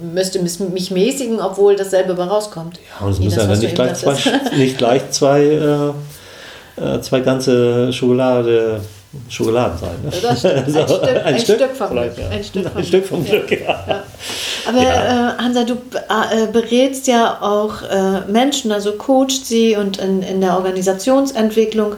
müsste 0.00 0.40
mich 0.40 0.90
mäßigen, 0.90 1.40
obwohl 1.40 1.76
dasselbe 1.76 2.14
rauskommt. 2.14 2.78
Ja, 3.00 3.06
und 3.06 3.12
es 3.12 3.18
müssen 3.18 3.36
das, 3.36 3.44
ja 3.44 3.50
dann 3.50 3.60
nicht 3.60 3.74
gleich, 3.74 3.94
zwei, 3.94 4.40
nicht 4.56 4.78
gleich 4.78 5.10
zwei, 5.10 5.42
äh, 5.42 6.82
äh, 6.82 7.00
zwei 7.00 7.20
ganze 7.20 7.92
Schokolade, 7.92 8.80
Schokoladen 9.28 9.78
sein. 9.78 9.90
Ne? 10.02 10.10
Das 10.22 10.38
stimmt. 10.38 10.54
Ein, 10.66 10.72
So, 10.72 10.94
Stück, 10.96 11.24
ein, 11.26 11.38
Stück, 11.38 11.76
vom 11.76 11.88
vielleicht, 11.88 12.14
Glück. 12.16 12.26
ja. 12.30 12.36
Ein 12.36 12.44
Stück 12.44 12.64
vom 12.68 12.76
Ein 12.78 12.84
Stück 12.84 13.06
vom 13.06 13.24
Glück. 13.24 13.46
Glück, 13.48 13.60
ja. 13.60 13.84
Ja. 13.88 14.02
Aber 14.68 14.82
Ja. 14.82 15.34
äh, 15.34 15.38
Hansa, 15.38 15.64
du 15.64 15.74
äh, 15.74 16.46
berätst 16.52 17.06
ja 17.08 17.38
auch 17.42 17.82
äh, 17.82 18.20
Menschen, 18.30 18.72
also 18.72 18.92
coacht 18.92 19.44
sie 19.44 19.76
und 19.76 19.98
in, 19.98 20.22
in 20.22 20.40
der 20.40 20.56
Organisationsentwicklung. 20.56 21.94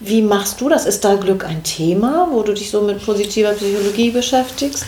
Wie 0.00 0.22
machst 0.22 0.60
du 0.60 0.68
das? 0.68 0.86
Ist 0.86 1.04
da 1.04 1.14
Glück 1.16 1.44
ein 1.44 1.62
Thema, 1.64 2.28
wo 2.30 2.42
du 2.42 2.52
dich 2.52 2.70
so 2.70 2.82
mit 2.82 3.04
positiver 3.04 3.50
Psychologie 3.52 4.10
beschäftigst? 4.10 4.84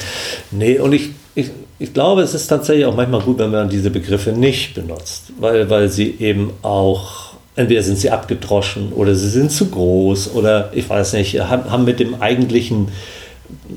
Nee, 0.50 0.78
und 0.78 0.92
ich, 0.92 1.10
ich, 1.34 1.50
ich 1.78 1.92
glaube, 1.94 2.22
es 2.22 2.34
ist 2.34 2.46
tatsächlich 2.46 2.84
auch 2.86 2.94
manchmal 2.94 3.20
gut, 3.22 3.38
wenn 3.38 3.50
man 3.50 3.68
diese 3.68 3.90
Begriffe 3.90 4.30
nicht 4.32 4.74
benutzt, 4.74 5.24
weil, 5.38 5.68
weil 5.70 5.88
sie 5.88 6.14
eben 6.20 6.52
auch, 6.62 7.29
entweder 7.56 7.82
sind 7.82 7.98
sie 7.98 8.10
abgedroschen 8.10 8.92
oder 8.92 9.14
sie 9.14 9.28
sind 9.28 9.50
zu 9.50 9.70
groß 9.70 10.34
oder 10.34 10.70
ich 10.74 10.88
weiß 10.88 11.14
nicht, 11.14 11.40
haben, 11.40 11.84
mit 11.84 12.00
dem 12.00 12.20
eigentlichen 12.20 12.88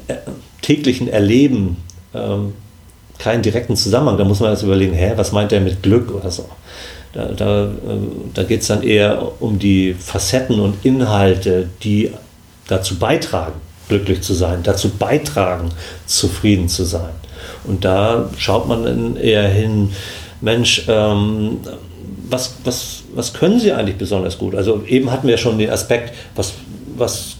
äh, 0.07 0.15
täglichen 0.61 1.07
Erleben 1.07 1.77
ähm, 2.13 2.53
keinen 3.19 3.41
direkten 3.41 3.75
Zusammenhang. 3.75 4.17
Da 4.17 4.23
muss 4.23 4.39
man 4.39 4.51
jetzt 4.51 4.63
überlegen, 4.63 4.93
hä, 4.93 5.13
was 5.15 5.31
meint 5.31 5.51
er 5.51 5.61
mit 5.61 5.81
Glück 5.83 6.13
oder 6.13 6.31
so. 6.31 6.45
Da, 7.13 7.25
da, 7.27 7.65
äh, 7.65 7.69
da 8.33 8.43
geht 8.43 8.61
es 8.61 8.67
dann 8.67 8.83
eher 8.83 9.41
um 9.41 9.59
die 9.59 9.93
Facetten 9.93 10.59
und 10.59 10.85
Inhalte, 10.85 11.69
die 11.83 12.11
dazu 12.67 12.97
beitragen, 12.97 13.53
glücklich 13.87 14.21
zu 14.21 14.33
sein, 14.33 14.61
dazu 14.63 14.89
beitragen, 14.89 15.69
zufrieden 16.05 16.69
zu 16.69 16.85
sein. 16.85 17.11
Und 17.65 17.85
da 17.85 18.29
schaut 18.37 18.67
man 18.67 18.83
dann 18.83 19.15
eher 19.15 19.47
hin, 19.47 19.91
Mensch, 20.41 20.85
ähm, 20.87 21.59
was, 22.33 22.55
was, 22.63 23.03
was 23.13 23.33
können 23.33 23.59
Sie 23.59 23.71
eigentlich 23.71 23.97
besonders 23.97 24.37
gut? 24.37 24.55
Also 24.55 24.83
eben 24.87 25.11
hatten 25.11 25.27
wir 25.27 25.37
schon 25.37 25.57
den 25.57 25.69
Aspekt, 25.69 26.13
was, 26.35 26.53
was, 26.97 27.35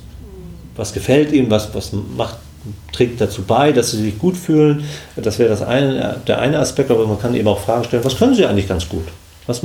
was 0.75 0.93
gefällt 0.93 1.31
Ihnen, 1.31 1.49
was, 1.49 1.73
was 1.73 1.91
macht, 2.15 2.37
trägt 2.91 3.19
dazu 3.19 3.41
bei, 3.41 3.71
dass 3.71 3.91
Sie 3.91 4.01
sich 4.01 4.19
gut 4.19 4.37
fühlen. 4.37 4.85
Das 5.15 5.39
wäre 5.39 5.49
das 5.49 5.61
eine, 5.61 6.21
der 6.27 6.39
eine 6.39 6.59
Aspekt, 6.59 6.91
aber 6.91 7.07
man 7.07 7.19
kann 7.19 7.35
eben 7.35 7.47
auch 7.47 7.59
Fragen 7.59 7.83
stellen, 7.83 8.05
was 8.05 8.17
können 8.17 8.35
Sie 8.35 8.45
eigentlich 8.45 8.67
ganz 8.67 8.87
gut? 8.87 9.05
Was, 9.47 9.61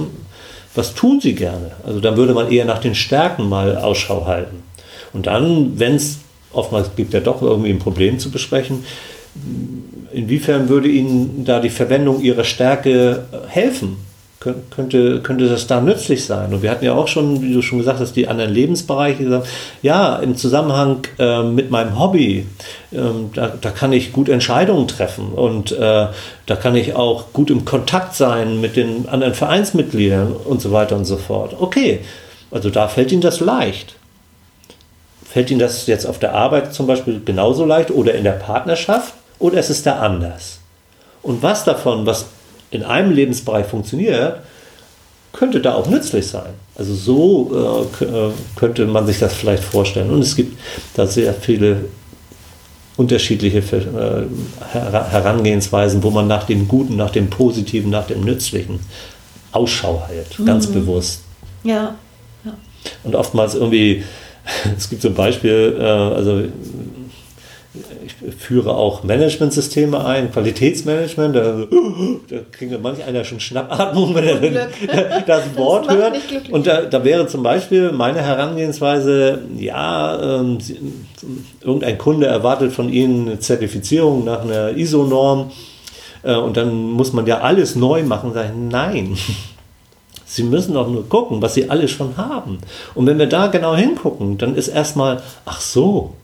was 0.75 0.95
tun 0.95 1.21
Sie 1.21 1.35
gerne? 1.35 1.73
Also 1.87 2.01
dann 2.01 2.17
würde 2.17 2.33
man 2.33 2.51
eher 2.51 2.65
nach 2.65 2.81
den 2.81 2.95
Stärken 2.95 3.49
mal 3.49 3.77
Ausschau 3.77 4.27
halten. 4.27 4.63
Und 5.13 5.27
dann, 5.27 5.79
wenn 5.79 5.95
es 5.95 6.19
oftmals 6.53 6.91
gibt 6.97 7.13
ja 7.13 7.21
doch 7.21 7.43
irgendwie 7.43 7.71
ein 7.71 7.79
Problem 7.79 8.19
zu 8.19 8.31
besprechen, 8.31 8.85
inwiefern 10.11 10.71
würde 10.71 10.89
Ihnen 10.89 11.45
da 11.45 11.61
die 11.61 11.71
Verwendung 11.71 12.23
Ihrer 12.23 12.45
Stärke 12.45 13.27
helfen? 13.49 14.08
Kön- 14.41 14.63
Könnte, 14.71 15.21
könnte 15.21 15.49
das 15.49 15.67
da 15.67 15.81
nützlich 15.81 16.25
sein? 16.25 16.55
Und 16.55 16.63
wir 16.63 16.71
hatten 16.71 16.85
ja 16.85 16.95
auch 16.95 17.09
schon, 17.09 17.43
wie 17.43 17.53
du 17.53 17.61
schon 17.61 17.79
gesagt 17.79 17.99
hast, 17.99 18.15
die 18.15 18.29
anderen 18.29 18.53
Lebensbereiche 18.55 19.25
gesagt, 19.25 19.49
ja, 19.83 20.15
im 20.17 20.37
Zusammenhang 20.37 21.01
äh, 21.19 21.43
mit 21.43 21.73
meinem 21.73 21.99
Hobby, 21.99 22.47
ähm, 22.93 23.31
da, 23.35 23.53
da 23.61 23.71
kann 23.71 23.93
ich 23.93 24.13
gut 24.13 24.29
Entscheidungen 24.29 24.87
treffen 24.87 25.33
und 25.33 25.73
äh, 25.73 26.07
da 26.47 26.57
kann 26.57 26.77
ich 26.77 26.95
auch 26.95 27.33
gut 27.33 27.51
im 27.51 27.65
Kontakt 27.65 28.15
sein 28.15 28.61
mit 28.61 28.77
den 28.77 29.09
anderen 29.09 29.35
Vereinsmitgliedern 29.35 30.33
und 30.33 30.63
so 30.63 30.71
weiter 30.71 30.95
und 30.95 31.05
so 31.05 31.17
fort. 31.17 31.57
Okay, 31.59 32.01
also 32.53 32.71
da 32.71 32.87
fällt 32.87 33.11
Ihnen 33.11 33.23
das 33.23 33.41
leicht. 33.41 33.97
Fällt 35.29 35.51
Ihnen 35.51 35.61
das 35.61 35.89
jetzt 35.89 36.07
auf 36.07 36.21
der 36.21 36.35
Arbeit 36.35 36.73
zum 36.73 36.87
Beispiel 36.87 37.21
genauso 37.25 37.65
leicht 37.65 37.91
oder 37.91 38.15
in 38.15 38.23
der 38.23 38.33
Partnerschaft 38.33 39.15
oder 39.41 39.59
ist 39.59 39.71
es 39.71 39.83
da 39.83 39.99
anders? 39.99 40.61
Und 41.23 41.43
was 41.43 41.65
davon, 41.65 42.07
was 42.07 42.27
in 42.71 42.83
einem 42.83 43.13
Lebensbereich 43.13 43.67
funktioniert, 43.67 44.41
könnte 45.33 45.61
da 45.61 45.75
auch 45.75 45.89
nützlich 45.89 46.27
sein. 46.27 46.51
Also 46.77 46.95
so 46.95 47.89
äh, 48.01 48.05
äh, 48.05 48.31
könnte 48.57 48.87
man 48.87 49.07
sich 49.07 49.19
das 49.19 49.35
vielleicht 49.35 49.65
vorstellen. 49.65 50.11
Und 50.11 50.21
es 50.21 50.37
gibt 50.37 50.59
da 50.95 51.07
sehr 51.07 51.35
viele 51.35 51.85
unterschiedliche 52.97 53.59
äh, 53.59 54.27
Her- 54.73 55.11
Herangehensweisen, 55.11 56.03
wo 56.03 56.11
man 56.11 56.27
nach 56.27 56.45
dem 56.45 56.67
Guten, 56.67 56.97
nach 56.97 57.11
dem 57.11 57.31
Positiven, 57.31 57.91
nach 57.91 58.07
dem 58.07 58.23
Nützlichen 58.23 58.81
Ausschau 59.53 60.05
hält, 60.09 60.37
ganz 60.45 60.67
bewusst. 60.67 61.23
Ja. 61.65 61.95
Und 63.05 63.15
oftmals 63.15 63.55
irgendwie, 63.55 64.05
es 64.77 64.89
gibt 64.89 65.03
so 65.03 65.09
ein 65.09 65.15
Beispiel, 65.15 65.77
äh, 65.79 65.83
also 65.85 66.43
führe 68.37 68.75
auch 68.75 69.05
Managementsysteme 69.05 70.05
ein, 70.05 70.33
Qualitätsmanagement, 70.33 71.37
da, 71.37 71.67
da 72.29 72.37
kriegt 72.51 72.83
manch 72.83 73.05
einer 73.05 73.25
schon 73.25 73.41
Schnappatmung, 73.41 74.15
wenn 74.15 74.55
er 74.55 74.69
das 75.27 75.57
Wort 75.57 75.87
macht 75.87 75.97
hört. 75.97 76.17
Und 76.51 76.67
da, 76.67 76.83
da 76.83 77.05
wäre 77.05 77.27
zum 77.27 77.43
Beispiel 77.43 77.93
meine 77.93 78.23
Herangehensweise, 78.23 79.43
ja, 79.57 80.41
ähm, 80.41 80.59
irgendein 81.61 81.99
Kunde 81.99 82.27
erwartet 82.27 82.73
von 82.73 82.89
Ihnen 82.89 83.29
eine 83.29 83.41
Zertifizierung 83.41 84.25
nach 84.25 84.43
einer 84.43 84.77
ISO-Norm 84.77 85.51
äh, 86.23 86.35
und 86.35 86.57
dann 86.57 86.75
muss 86.93 87.13
man 87.13 87.27
ja 87.27 87.39
alles 87.41 87.77
neu 87.77 88.03
machen. 88.03 88.33
Sag 88.35 88.47
ich, 88.47 88.53
nein. 88.57 89.17
Sie 90.25 90.43
müssen 90.43 90.75
doch 90.75 90.89
nur 90.89 91.09
gucken, 91.09 91.41
was 91.41 91.55
Sie 91.55 91.71
alles 91.71 91.91
schon 91.91 92.19
haben. 92.19 92.59
Und 92.95 93.07
wenn 93.07 93.19
wir 93.19 93.27
da 93.27 93.47
genau 93.47 93.75
hingucken, 93.75 94.37
dann 94.37 94.57
ist 94.57 94.69
erstmal, 94.69 95.23
ach 95.47 95.63
so, 95.63 96.15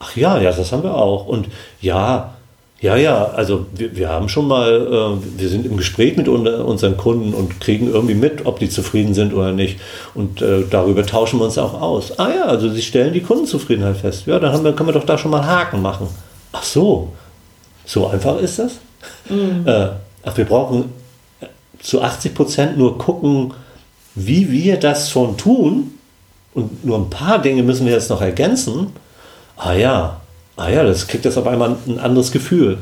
ach 0.00 0.16
ja, 0.16 0.38
ja, 0.40 0.50
das 0.50 0.72
haben 0.72 0.82
wir 0.82 0.96
auch. 0.96 1.26
Und 1.26 1.46
ja, 1.80 2.34
Ja, 2.80 2.96
ja, 2.96 3.26
also 3.26 3.66
wir, 3.74 3.94
wir 3.94 4.08
haben 4.08 4.30
schon 4.30 4.48
mal, 4.48 4.72
äh, 4.72 5.38
wir 5.38 5.48
sind 5.50 5.66
im 5.66 5.76
Gespräch 5.76 6.16
mit 6.16 6.28
unseren 6.28 6.96
Kunden 6.96 7.34
und 7.34 7.60
kriegen 7.60 7.88
irgendwie 7.88 8.14
mit, 8.14 8.46
ob 8.46 8.58
die 8.58 8.70
zufrieden 8.70 9.12
sind 9.12 9.34
oder 9.34 9.52
nicht. 9.52 9.78
Und 10.14 10.40
äh, 10.40 10.64
darüber 10.68 11.04
tauschen 11.04 11.40
wir 11.40 11.44
uns 11.44 11.58
auch 11.58 11.78
aus. 11.78 12.18
Ah 12.18 12.30
ja, 12.30 12.44
also 12.46 12.70
sie 12.70 12.80
stellen 12.80 13.12
die 13.12 13.20
Kundenzufriedenheit 13.20 13.98
fest. 13.98 14.26
Ja, 14.26 14.38
dann 14.38 14.64
wir, 14.64 14.72
können 14.72 14.88
wir 14.88 14.94
doch 14.94 15.04
da 15.04 15.18
schon 15.18 15.30
mal 15.30 15.40
einen 15.40 15.50
Haken 15.50 15.82
machen. 15.82 16.08
Ach 16.52 16.62
so, 16.62 17.12
so 17.84 18.06
einfach 18.06 18.38
ist 18.38 18.58
das? 18.58 18.78
Mhm. 19.28 19.66
Äh, 19.66 19.88
ach, 20.24 20.36
wir 20.38 20.46
brauchen 20.46 20.84
äh, 21.42 21.46
zu 21.82 22.00
80 22.00 22.34
Prozent 22.34 22.78
nur 22.78 22.96
gucken, 22.96 23.52
wie 24.14 24.50
wir 24.50 24.78
das 24.78 25.10
schon 25.10 25.36
tun. 25.36 25.98
Und 26.54 26.82
nur 26.82 26.96
ein 26.96 27.10
paar 27.10 27.40
Dinge 27.40 27.62
müssen 27.62 27.84
wir 27.84 27.92
jetzt 27.92 28.08
noch 28.08 28.22
ergänzen. 28.22 28.86
Ah 29.62 29.74
ja, 29.74 30.20
ah 30.56 30.70
ja, 30.70 30.82
das 30.82 31.06
kriegt 31.06 31.26
jetzt 31.26 31.36
auf 31.36 31.46
einmal 31.46 31.76
ein 31.86 31.98
anderes 31.98 32.32
Gefühl. 32.32 32.78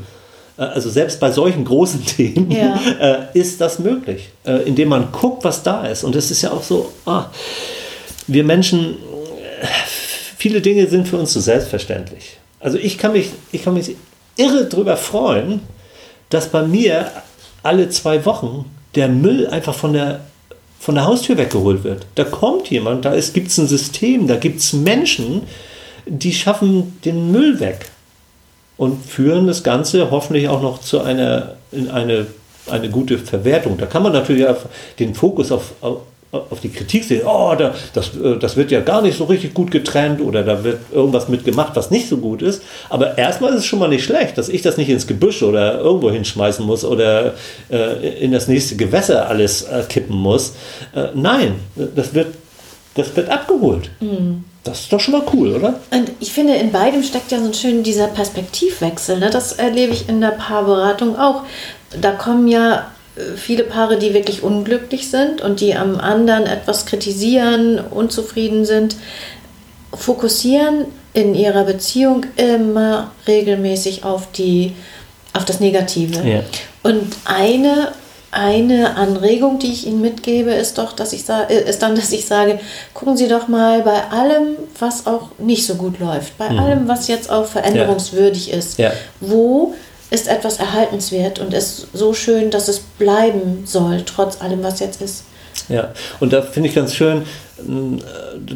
Äh, 0.56 0.62
also 0.62 0.88
selbst 0.88 1.18
bei 1.18 1.32
solchen 1.32 1.64
großen 1.64 2.04
Themen 2.06 2.50
ja. 2.50 2.78
äh, 3.00 3.38
ist 3.38 3.60
das 3.60 3.80
möglich, 3.80 4.28
äh, 4.44 4.62
indem 4.62 4.90
man 4.90 5.10
guckt, 5.10 5.44
was 5.44 5.64
da 5.64 5.86
ist. 5.86 6.04
Und 6.04 6.14
es 6.14 6.30
ist 6.30 6.42
ja 6.42 6.52
auch 6.52 6.62
so, 6.62 6.92
ah, 7.04 7.26
wir 8.28 8.44
Menschen, 8.44 8.96
viele 10.36 10.60
Dinge 10.60 10.86
sind 10.86 11.08
für 11.08 11.16
uns 11.16 11.32
so 11.32 11.40
selbstverständlich. 11.40 12.36
Also 12.60 12.78
ich 12.78 12.96
kann 12.96 13.12
mich, 13.12 13.30
ich 13.50 13.64
kann 13.64 13.74
mich 13.74 13.96
irre 14.36 14.66
darüber 14.66 14.96
freuen, 14.96 15.60
dass 16.30 16.48
bei 16.48 16.62
mir 16.62 17.10
alle 17.64 17.88
zwei 17.88 18.24
Wochen 18.24 18.66
der 18.94 19.08
Müll 19.08 19.48
einfach 19.48 19.74
von 19.74 19.94
der, 19.94 20.20
von 20.78 20.94
der 20.94 21.06
Haustür 21.06 21.38
weggeholt 21.38 21.82
wird. 21.82 22.06
Da 22.14 22.22
kommt 22.22 22.70
jemand, 22.70 23.04
da 23.04 23.18
gibt 23.18 23.48
es 23.48 23.58
ein 23.58 23.66
System, 23.66 24.28
da 24.28 24.36
gibt 24.36 24.60
es 24.60 24.72
Menschen, 24.72 25.42
die 26.08 26.32
schaffen 26.32 26.98
den 27.04 27.32
Müll 27.32 27.60
weg 27.60 27.90
und 28.76 29.04
führen 29.04 29.46
das 29.46 29.62
Ganze 29.62 30.10
hoffentlich 30.10 30.48
auch 30.48 30.62
noch 30.62 30.80
zu 30.80 31.00
einer, 31.00 31.56
in 31.72 31.90
eine, 31.90 32.26
eine 32.70 32.88
gute 32.88 33.18
Verwertung. 33.18 33.76
Da 33.76 33.86
kann 33.86 34.02
man 34.02 34.12
natürlich 34.12 34.46
den 34.98 35.14
Fokus 35.14 35.52
auf, 35.52 35.72
auf, 35.80 35.98
auf 36.30 36.60
die 36.60 36.68
Kritik 36.68 37.04
sehen, 37.04 37.22
oh, 37.26 37.54
da, 37.58 37.74
das, 37.94 38.16
äh, 38.16 38.36
das 38.38 38.56
wird 38.56 38.70
ja 38.70 38.80
gar 38.80 39.02
nicht 39.02 39.16
so 39.16 39.24
richtig 39.24 39.54
gut 39.54 39.70
getrennt 39.70 40.20
oder 40.20 40.42
da 40.42 40.62
wird 40.62 40.78
irgendwas 40.92 41.28
mitgemacht, 41.28 41.74
was 41.74 41.90
nicht 41.90 42.08
so 42.08 42.18
gut 42.18 42.42
ist. 42.42 42.62
Aber 42.88 43.16
erstmal 43.18 43.52
ist 43.52 43.60
es 43.60 43.66
schon 43.66 43.78
mal 43.78 43.88
nicht 43.88 44.04
schlecht, 44.04 44.38
dass 44.38 44.48
ich 44.48 44.62
das 44.62 44.76
nicht 44.76 44.90
ins 44.90 45.06
Gebüsch 45.06 45.42
oder 45.42 45.80
irgendwo 45.80 46.10
hinschmeißen 46.10 46.64
muss 46.64 46.84
oder 46.84 47.34
äh, 47.70 48.22
in 48.22 48.32
das 48.32 48.46
nächste 48.46 48.76
Gewässer 48.76 49.28
alles 49.28 49.62
äh, 49.62 49.82
kippen 49.88 50.16
muss. 50.16 50.54
Äh, 50.94 51.08
nein, 51.14 51.54
das 51.96 52.14
wird, 52.14 52.28
das 52.98 53.14
wird 53.16 53.30
abgeholt. 53.30 53.90
Mhm. 54.00 54.44
Das 54.64 54.80
ist 54.80 54.92
doch 54.92 55.00
schon 55.00 55.12
mal 55.12 55.22
cool, 55.32 55.54
oder? 55.54 55.80
Und 55.90 56.10
ich 56.20 56.32
finde, 56.32 56.56
in 56.56 56.72
beidem 56.72 57.02
steckt 57.02 57.30
ja 57.32 57.38
so 57.38 57.46
ein 57.46 57.54
schön 57.54 57.82
dieser 57.82 58.08
Perspektivwechsel. 58.08 59.18
Ne? 59.18 59.30
Das 59.30 59.52
erlebe 59.52 59.92
ich 59.92 60.08
in 60.08 60.20
der 60.20 60.32
Paarberatung 60.32 61.18
auch. 61.18 61.44
Da 61.98 62.12
kommen 62.12 62.48
ja 62.48 62.90
äh, 63.16 63.36
viele 63.36 63.64
Paare, 63.64 63.98
die 63.98 64.12
wirklich 64.12 64.42
unglücklich 64.42 65.08
sind 65.08 65.40
und 65.40 65.60
die 65.60 65.74
am 65.74 65.98
anderen 65.98 66.46
etwas 66.46 66.86
kritisieren, 66.86 67.78
unzufrieden 67.78 68.64
sind, 68.64 68.96
fokussieren 69.94 70.86
in 71.14 71.34
ihrer 71.34 71.64
Beziehung 71.64 72.26
immer 72.36 73.12
regelmäßig 73.26 74.04
auf 74.04 74.30
die 74.32 74.74
auf 75.32 75.44
das 75.44 75.60
Negative. 75.60 76.28
Ja. 76.28 76.42
Und 76.82 77.16
eine 77.24 77.92
eine 78.30 78.96
Anregung, 78.96 79.58
die 79.58 79.72
ich 79.72 79.86
Ihnen 79.86 80.00
mitgebe, 80.00 80.50
ist 80.52 80.78
doch, 80.78 80.92
dass 80.92 81.12
ich 81.12 81.24
äh, 81.28 81.68
ist 81.68 81.82
dann, 81.82 81.94
dass 81.96 82.12
ich 82.12 82.26
sage, 82.26 82.60
gucken 82.94 83.16
Sie 83.16 83.28
doch 83.28 83.48
mal 83.48 83.82
bei 83.82 84.04
allem, 84.10 84.56
was 84.78 85.06
auch 85.06 85.30
nicht 85.38 85.66
so 85.66 85.74
gut 85.74 85.98
läuft, 85.98 86.36
bei 86.38 86.50
mhm. 86.50 86.58
allem, 86.58 86.88
was 86.88 87.08
jetzt 87.08 87.30
auch 87.30 87.46
veränderungswürdig 87.46 88.48
ja. 88.48 88.56
ist, 88.56 88.78
ja. 88.78 88.92
wo 89.20 89.74
ist 90.10 90.28
etwas 90.28 90.58
erhaltenswert 90.58 91.38
und 91.38 91.52
ist 91.52 91.88
so 91.92 92.14
schön, 92.14 92.50
dass 92.50 92.68
es 92.68 92.78
bleiben 92.78 93.64
soll, 93.66 94.02
trotz 94.06 94.40
allem, 94.40 94.62
was 94.62 94.80
jetzt 94.80 95.02
ist. 95.02 95.24
Ja, 95.68 95.92
und 96.20 96.32
da 96.32 96.40
finde 96.42 96.68
ich 96.70 96.74
ganz 96.74 96.94
schön, 96.94 97.24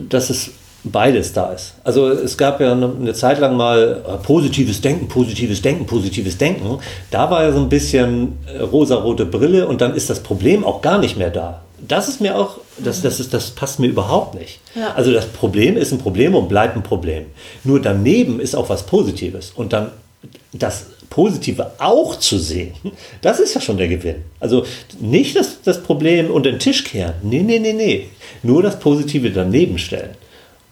dass 0.08 0.30
es 0.30 0.50
beides 0.84 1.32
da 1.32 1.52
ist. 1.52 1.74
Also 1.84 2.08
es 2.08 2.36
gab 2.36 2.60
ja 2.60 2.72
eine 2.72 3.14
Zeit 3.14 3.38
lang 3.38 3.56
mal 3.56 4.02
äh, 4.06 4.16
positives 4.24 4.80
Denken, 4.80 5.08
positives 5.08 5.62
Denken, 5.62 5.86
positives 5.86 6.38
Denken. 6.38 6.78
Da 7.10 7.30
war 7.30 7.44
ja 7.44 7.52
so 7.52 7.60
ein 7.60 7.68
bisschen 7.68 8.38
äh, 8.46 8.62
rosarote 8.62 9.26
Brille 9.26 9.66
und 9.68 9.80
dann 9.80 9.94
ist 9.94 10.10
das 10.10 10.20
Problem 10.20 10.64
auch 10.64 10.82
gar 10.82 10.98
nicht 10.98 11.16
mehr 11.16 11.30
da. 11.30 11.62
Das 11.86 12.08
ist 12.08 12.20
mir 12.20 12.36
auch, 12.36 12.58
das, 12.78 13.02
das, 13.02 13.20
ist, 13.20 13.34
das 13.34 13.50
passt 13.50 13.80
mir 13.80 13.88
überhaupt 13.88 14.34
nicht. 14.34 14.60
Ja. 14.74 14.92
Also 14.94 15.12
das 15.12 15.26
Problem 15.26 15.76
ist 15.76 15.92
ein 15.92 15.98
Problem 15.98 16.34
und 16.34 16.48
bleibt 16.48 16.76
ein 16.76 16.82
Problem. 16.82 17.26
Nur 17.64 17.80
daneben 17.80 18.40
ist 18.40 18.54
auch 18.54 18.68
was 18.68 18.84
Positives. 18.84 19.52
Und 19.54 19.72
dann 19.72 19.90
das 20.52 20.86
Positive 21.10 21.72
auch 21.78 22.16
zu 22.16 22.38
sehen, 22.38 22.72
das 23.20 23.40
ist 23.40 23.54
ja 23.54 23.60
schon 23.60 23.76
der 23.76 23.88
Gewinn. 23.88 24.22
Also 24.40 24.64
nicht 25.00 25.36
das, 25.36 25.62
das 25.62 25.82
Problem 25.82 26.30
unter 26.30 26.50
den 26.50 26.58
Tisch 26.58 26.84
kehren. 26.84 27.14
Nee, 27.22 27.42
nee, 27.42 27.58
nee, 27.58 27.72
nee. 27.72 28.08
Nur 28.42 28.62
das 28.62 28.78
Positive 28.78 29.30
daneben 29.30 29.78
stellen. 29.78 30.10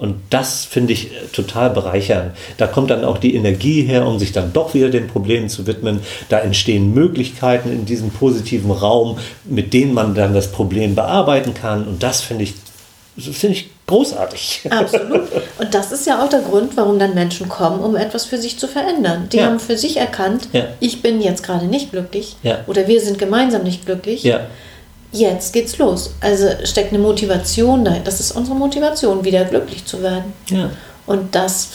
Und 0.00 0.16
das 0.30 0.64
finde 0.64 0.94
ich 0.94 1.12
äh, 1.12 1.26
total 1.30 1.70
bereichernd. 1.70 2.32
Da 2.56 2.66
kommt 2.66 2.90
dann 2.90 3.04
auch 3.04 3.18
die 3.18 3.34
Energie 3.34 3.82
her, 3.82 4.06
um 4.06 4.18
sich 4.18 4.32
dann 4.32 4.52
doch 4.52 4.72
wieder 4.72 4.88
den 4.88 5.06
Problemen 5.08 5.50
zu 5.50 5.66
widmen. 5.66 6.00
Da 6.30 6.38
entstehen 6.38 6.94
Möglichkeiten 6.94 7.70
in 7.70 7.84
diesem 7.84 8.10
positiven 8.10 8.70
Raum, 8.70 9.18
mit 9.44 9.74
denen 9.74 9.92
man 9.92 10.14
dann 10.14 10.32
das 10.32 10.50
Problem 10.50 10.94
bearbeiten 10.94 11.52
kann. 11.52 11.86
Und 11.86 12.02
das 12.02 12.22
finde 12.22 12.44
ich, 12.44 12.54
finde 13.18 13.58
ich 13.58 13.70
großartig. 13.86 14.62
Absolut. 14.70 15.20
Und 15.58 15.74
das 15.74 15.92
ist 15.92 16.06
ja 16.06 16.24
auch 16.24 16.30
der 16.30 16.40
Grund, 16.40 16.78
warum 16.78 16.98
dann 16.98 17.14
Menschen 17.14 17.50
kommen, 17.50 17.80
um 17.80 17.94
etwas 17.94 18.24
für 18.24 18.38
sich 18.38 18.58
zu 18.58 18.68
verändern. 18.68 19.28
Die 19.30 19.36
ja. 19.36 19.46
haben 19.46 19.60
für 19.60 19.76
sich 19.76 19.98
erkannt, 19.98 20.48
ja. 20.54 20.64
ich 20.80 21.02
bin 21.02 21.20
jetzt 21.20 21.42
gerade 21.42 21.66
nicht 21.66 21.90
glücklich 21.90 22.36
ja. 22.42 22.60
oder 22.66 22.88
wir 22.88 23.02
sind 23.02 23.18
gemeinsam 23.18 23.64
nicht 23.64 23.84
glücklich. 23.84 24.24
Jetzt 25.12 25.52
geht's 25.52 25.78
los. 25.78 26.14
Also 26.20 26.48
steckt 26.64 26.92
eine 26.92 27.02
Motivation 27.02 27.84
dahin. 27.84 28.04
Das 28.04 28.20
ist 28.20 28.32
unsere 28.32 28.56
Motivation, 28.56 29.24
wieder 29.24 29.44
glücklich 29.44 29.84
zu 29.84 30.02
werden. 30.02 30.32
Ja. 30.48 30.70
Und 31.06 31.34
das 31.34 31.70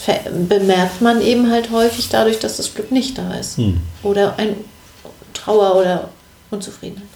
bemerkt 0.48 1.02
man 1.02 1.20
eben 1.20 1.50
halt 1.50 1.70
häufig 1.70 2.08
dadurch, 2.08 2.38
dass 2.38 2.56
das 2.56 2.74
Glück 2.74 2.90
nicht 2.90 3.18
da 3.18 3.34
ist. 3.34 3.58
Hm. 3.58 3.80
Oder 4.02 4.38
ein 4.38 4.56
Trauer 5.34 5.76
oder 5.76 6.08
Unzufriedenheit. 6.50 7.06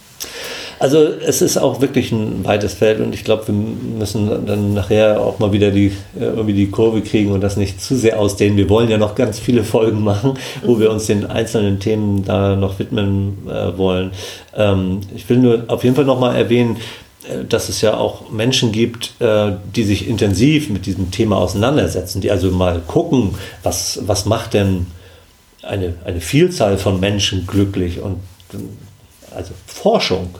Also 0.80 1.04
es 1.04 1.42
ist 1.42 1.58
auch 1.58 1.82
wirklich 1.82 2.10
ein 2.10 2.42
weites 2.42 2.72
Feld 2.72 3.00
und 3.00 3.14
ich 3.14 3.22
glaube, 3.22 3.48
wir 3.48 3.54
müssen 3.54 4.46
dann 4.46 4.72
nachher 4.72 5.20
auch 5.20 5.38
mal 5.38 5.52
wieder 5.52 5.70
die, 5.70 5.88
äh, 6.18 6.24
irgendwie 6.24 6.54
die 6.54 6.70
Kurve 6.70 7.02
kriegen 7.02 7.32
und 7.32 7.42
das 7.42 7.58
nicht 7.58 7.82
zu 7.82 7.96
sehr 7.96 8.18
ausdehnen. 8.18 8.56
Wir 8.56 8.70
wollen 8.70 8.88
ja 8.88 8.96
noch 8.96 9.14
ganz 9.14 9.38
viele 9.38 9.62
Folgen 9.62 10.02
machen, 10.02 10.38
wo 10.64 10.80
wir 10.80 10.90
uns 10.90 11.04
den 11.04 11.26
einzelnen 11.26 11.80
Themen 11.80 12.24
da 12.24 12.56
noch 12.56 12.78
widmen 12.78 13.46
äh, 13.46 13.76
wollen. 13.76 14.12
Ähm, 14.56 15.00
ich 15.14 15.28
will 15.28 15.36
nur 15.36 15.64
auf 15.66 15.84
jeden 15.84 15.96
Fall 15.96 16.06
nochmal 16.06 16.34
erwähnen, 16.34 16.78
äh, 17.28 17.44
dass 17.46 17.68
es 17.68 17.82
ja 17.82 17.98
auch 17.98 18.30
Menschen 18.30 18.72
gibt, 18.72 19.20
äh, 19.20 19.52
die 19.76 19.84
sich 19.84 20.08
intensiv 20.08 20.70
mit 20.70 20.86
diesem 20.86 21.10
Thema 21.10 21.36
auseinandersetzen, 21.36 22.22
die 22.22 22.30
also 22.30 22.50
mal 22.52 22.80
gucken, 22.86 23.34
was, 23.62 24.00
was 24.06 24.24
macht 24.24 24.54
denn 24.54 24.86
eine, 25.60 25.92
eine 26.06 26.22
Vielzahl 26.22 26.78
von 26.78 27.00
Menschen 27.00 27.46
glücklich 27.46 28.00
und 28.00 28.16
also 29.36 29.52
Forschung 29.66 30.30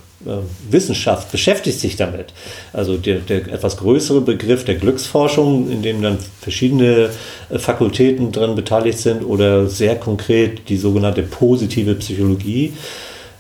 Wissenschaft 0.71 1.33
beschäftigt 1.33 1.81
sich 1.81 1.97
damit. 1.97 2.35
Also 2.73 2.97
der, 2.97 3.21
der, 3.21 3.53
etwas 3.53 3.79
größere 3.79 4.21
Begriff 4.21 4.65
der 4.65 4.75
Glücksforschung, 4.75 5.71
in 5.71 5.83
dem 5.83 6.03
dann 6.03 6.19
verschiedene 6.41 7.09
äh, 7.49 7.59
Fakultäten 7.59 8.31
dran 8.31 8.55
beteiligt 8.55 8.99
sind 8.99 9.25
oder 9.25 9.67
sehr 9.67 9.97
konkret 9.97 10.69
die 10.69 10.77
sogenannte 10.77 11.23
positive 11.23 11.95
Psychologie. 11.95 12.75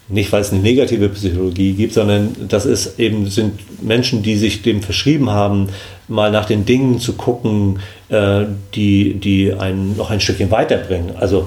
Nicht, 0.08 0.32
weil 0.32 0.40
es 0.40 0.52
eine 0.52 0.62
negative 0.62 1.10
Psychologie 1.10 1.74
gibt, 1.74 1.92
sondern 1.92 2.34
das 2.48 2.66
ist 2.66 2.98
eben, 2.98 3.28
sind 3.28 3.60
Menschen, 3.82 4.22
die 4.22 4.36
sich 4.36 4.62
dem 4.62 4.82
verschrieben 4.82 5.30
haben, 5.30 5.68
mal 6.08 6.32
nach 6.32 6.46
den 6.46 6.64
Dingen 6.64 6.98
zu 6.98 7.12
gucken, 7.12 7.78
äh, 8.08 8.46
die, 8.74 9.14
die 9.14 9.52
einen 9.52 9.96
noch 9.96 10.10
ein 10.10 10.20
Stückchen 10.20 10.50
weiterbringen. 10.50 11.14
Also, 11.16 11.46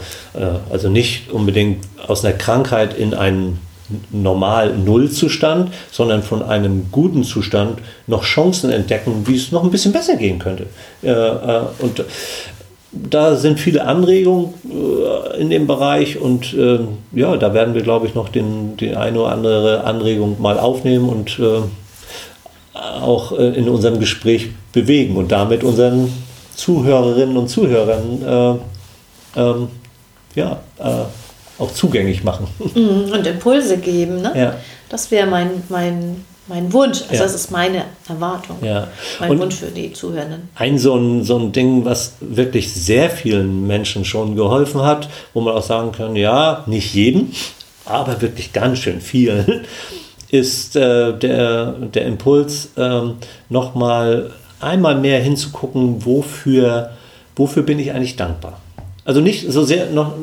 also 0.69 0.89
nicht 0.89 1.31
unbedingt 1.31 1.83
aus 2.07 2.23
einer 2.23 2.35
Krankheit 2.35 2.97
in 2.97 3.13
einen 3.13 3.59
normal 4.11 4.75
Nullzustand, 4.77 5.71
sondern 5.91 6.23
von 6.23 6.41
einem 6.41 6.87
guten 6.91 7.23
Zustand 7.23 7.79
noch 8.07 8.23
Chancen 8.23 8.71
entdecken, 8.71 9.23
wie 9.25 9.35
es 9.35 9.51
noch 9.51 9.63
ein 9.63 9.71
bisschen 9.71 9.91
besser 9.91 10.15
gehen 10.15 10.39
könnte. 10.39 10.67
Äh, 11.01 11.09
äh, 11.09 11.61
und 11.79 12.03
da 12.91 13.35
sind 13.35 13.59
viele 13.59 13.85
Anregungen 13.85 14.53
äh, 14.69 15.41
in 15.41 15.49
dem 15.49 15.67
Bereich 15.67 16.19
und 16.19 16.55
ja, 17.11 17.37
da 17.37 17.53
werden 17.53 17.73
wir, 17.73 17.81
glaube 17.81 18.07
ich, 18.07 18.15
noch 18.15 18.29
den, 18.29 18.77
die 18.77 18.95
eine 18.95 19.19
oder 19.19 19.31
andere 19.31 19.83
Anregung 19.83 20.39
mal 20.41 20.59
aufnehmen 20.59 21.09
und 21.09 21.39
auch 22.73 23.31
in 23.31 23.69
unserem 23.69 23.99
Gespräch 23.99 24.49
bewegen 24.71 25.15
und 25.15 25.31
damit 25.31 25.63
unseren 25.63 26.11
Zuhörerinnen 26.55 27.37
und 27.37 27.47
Zuhörern 27.49 28.59
ähm, 29.35 29.67
ja, 30.35 30.59
auch 31.59 31.71
zugänglich 31.71 32.23
machen. 32.23 32.47
Mhm, 32.75 33.11
und 33.13 33.27
Impulse 33.27 33.77
geben, 33.77 34.21
ne? 34.21 34.31
Ja. 34.35 34.55
Das 34.89 35.11
wäre 35.11 35.27
mein, 35.27 35.49
mein 35.69 36.25
mein 36.49 36.73
Wunsch. 36.73 37.03
Also 37.03 37.13
Ja. 37.13 37.23
das 37.23 37.35
ist 37.35 37.51
meine 37.51 37.85
Erwartung. 38.09 38.57
Ja. 38.61 38.89
Mein 39.21 39.31
Und- 39.31 39.39
Wunsch 39.39 39.55
für 39.55 39.67
die 39.67 39.93
Zuhörenden. 39.93 40.49
ein 40.55 40.77
so 40.77 40.93
ein, 40.97 41.23
so 41.23 41.37
ein 41.39 41.53
Ding, 41.53 41.85
was 41.85 42.15
wirklich 42.19 42.73
sehr 42.73 43.09
vielen 43.09 43.65
Menschen 43.65 44.03
schon 44.03 44.35
geholfen 44.35 44.81
hat, 44.81 45.07
wo 45.33 45.39
man 45.39 45.53
auch 45.55 45.63
sagen 45.63 45.93
kann, 45.93 46.17
ja, 46.17 46.63
nicht 46.65 46.93
jedem, 46.93 47.31
aber 47.85 48.21
wirklich 48.21 48.51
ganz 48.51 48.79
schön 48.79 48.99
vielen, 48.99 49.61
ist 50.31 50.75
äh, 50.75 51.17
der, 51.17 51.71
der 51.93 52.05
Impuls, 52.07 52.69
ähm, 52.75 53.13
nochmal 53.47 54.31
einmal 54.59 54.95
mehr 54.95 55.21
hinzugucken, 55.21 56.05
wofür, 56.05 56.89
wofür 57.37 57.63
bin 57.63 57.79
ich 57.79 57.91
eigentlich 57.93 58.17
dankbar. 58.17 58.59
Also 59.05 59.21
nicht 59.21 59.49
so 59.49 59.63
sehr 59.63 59.91
noch, 59.91 60.13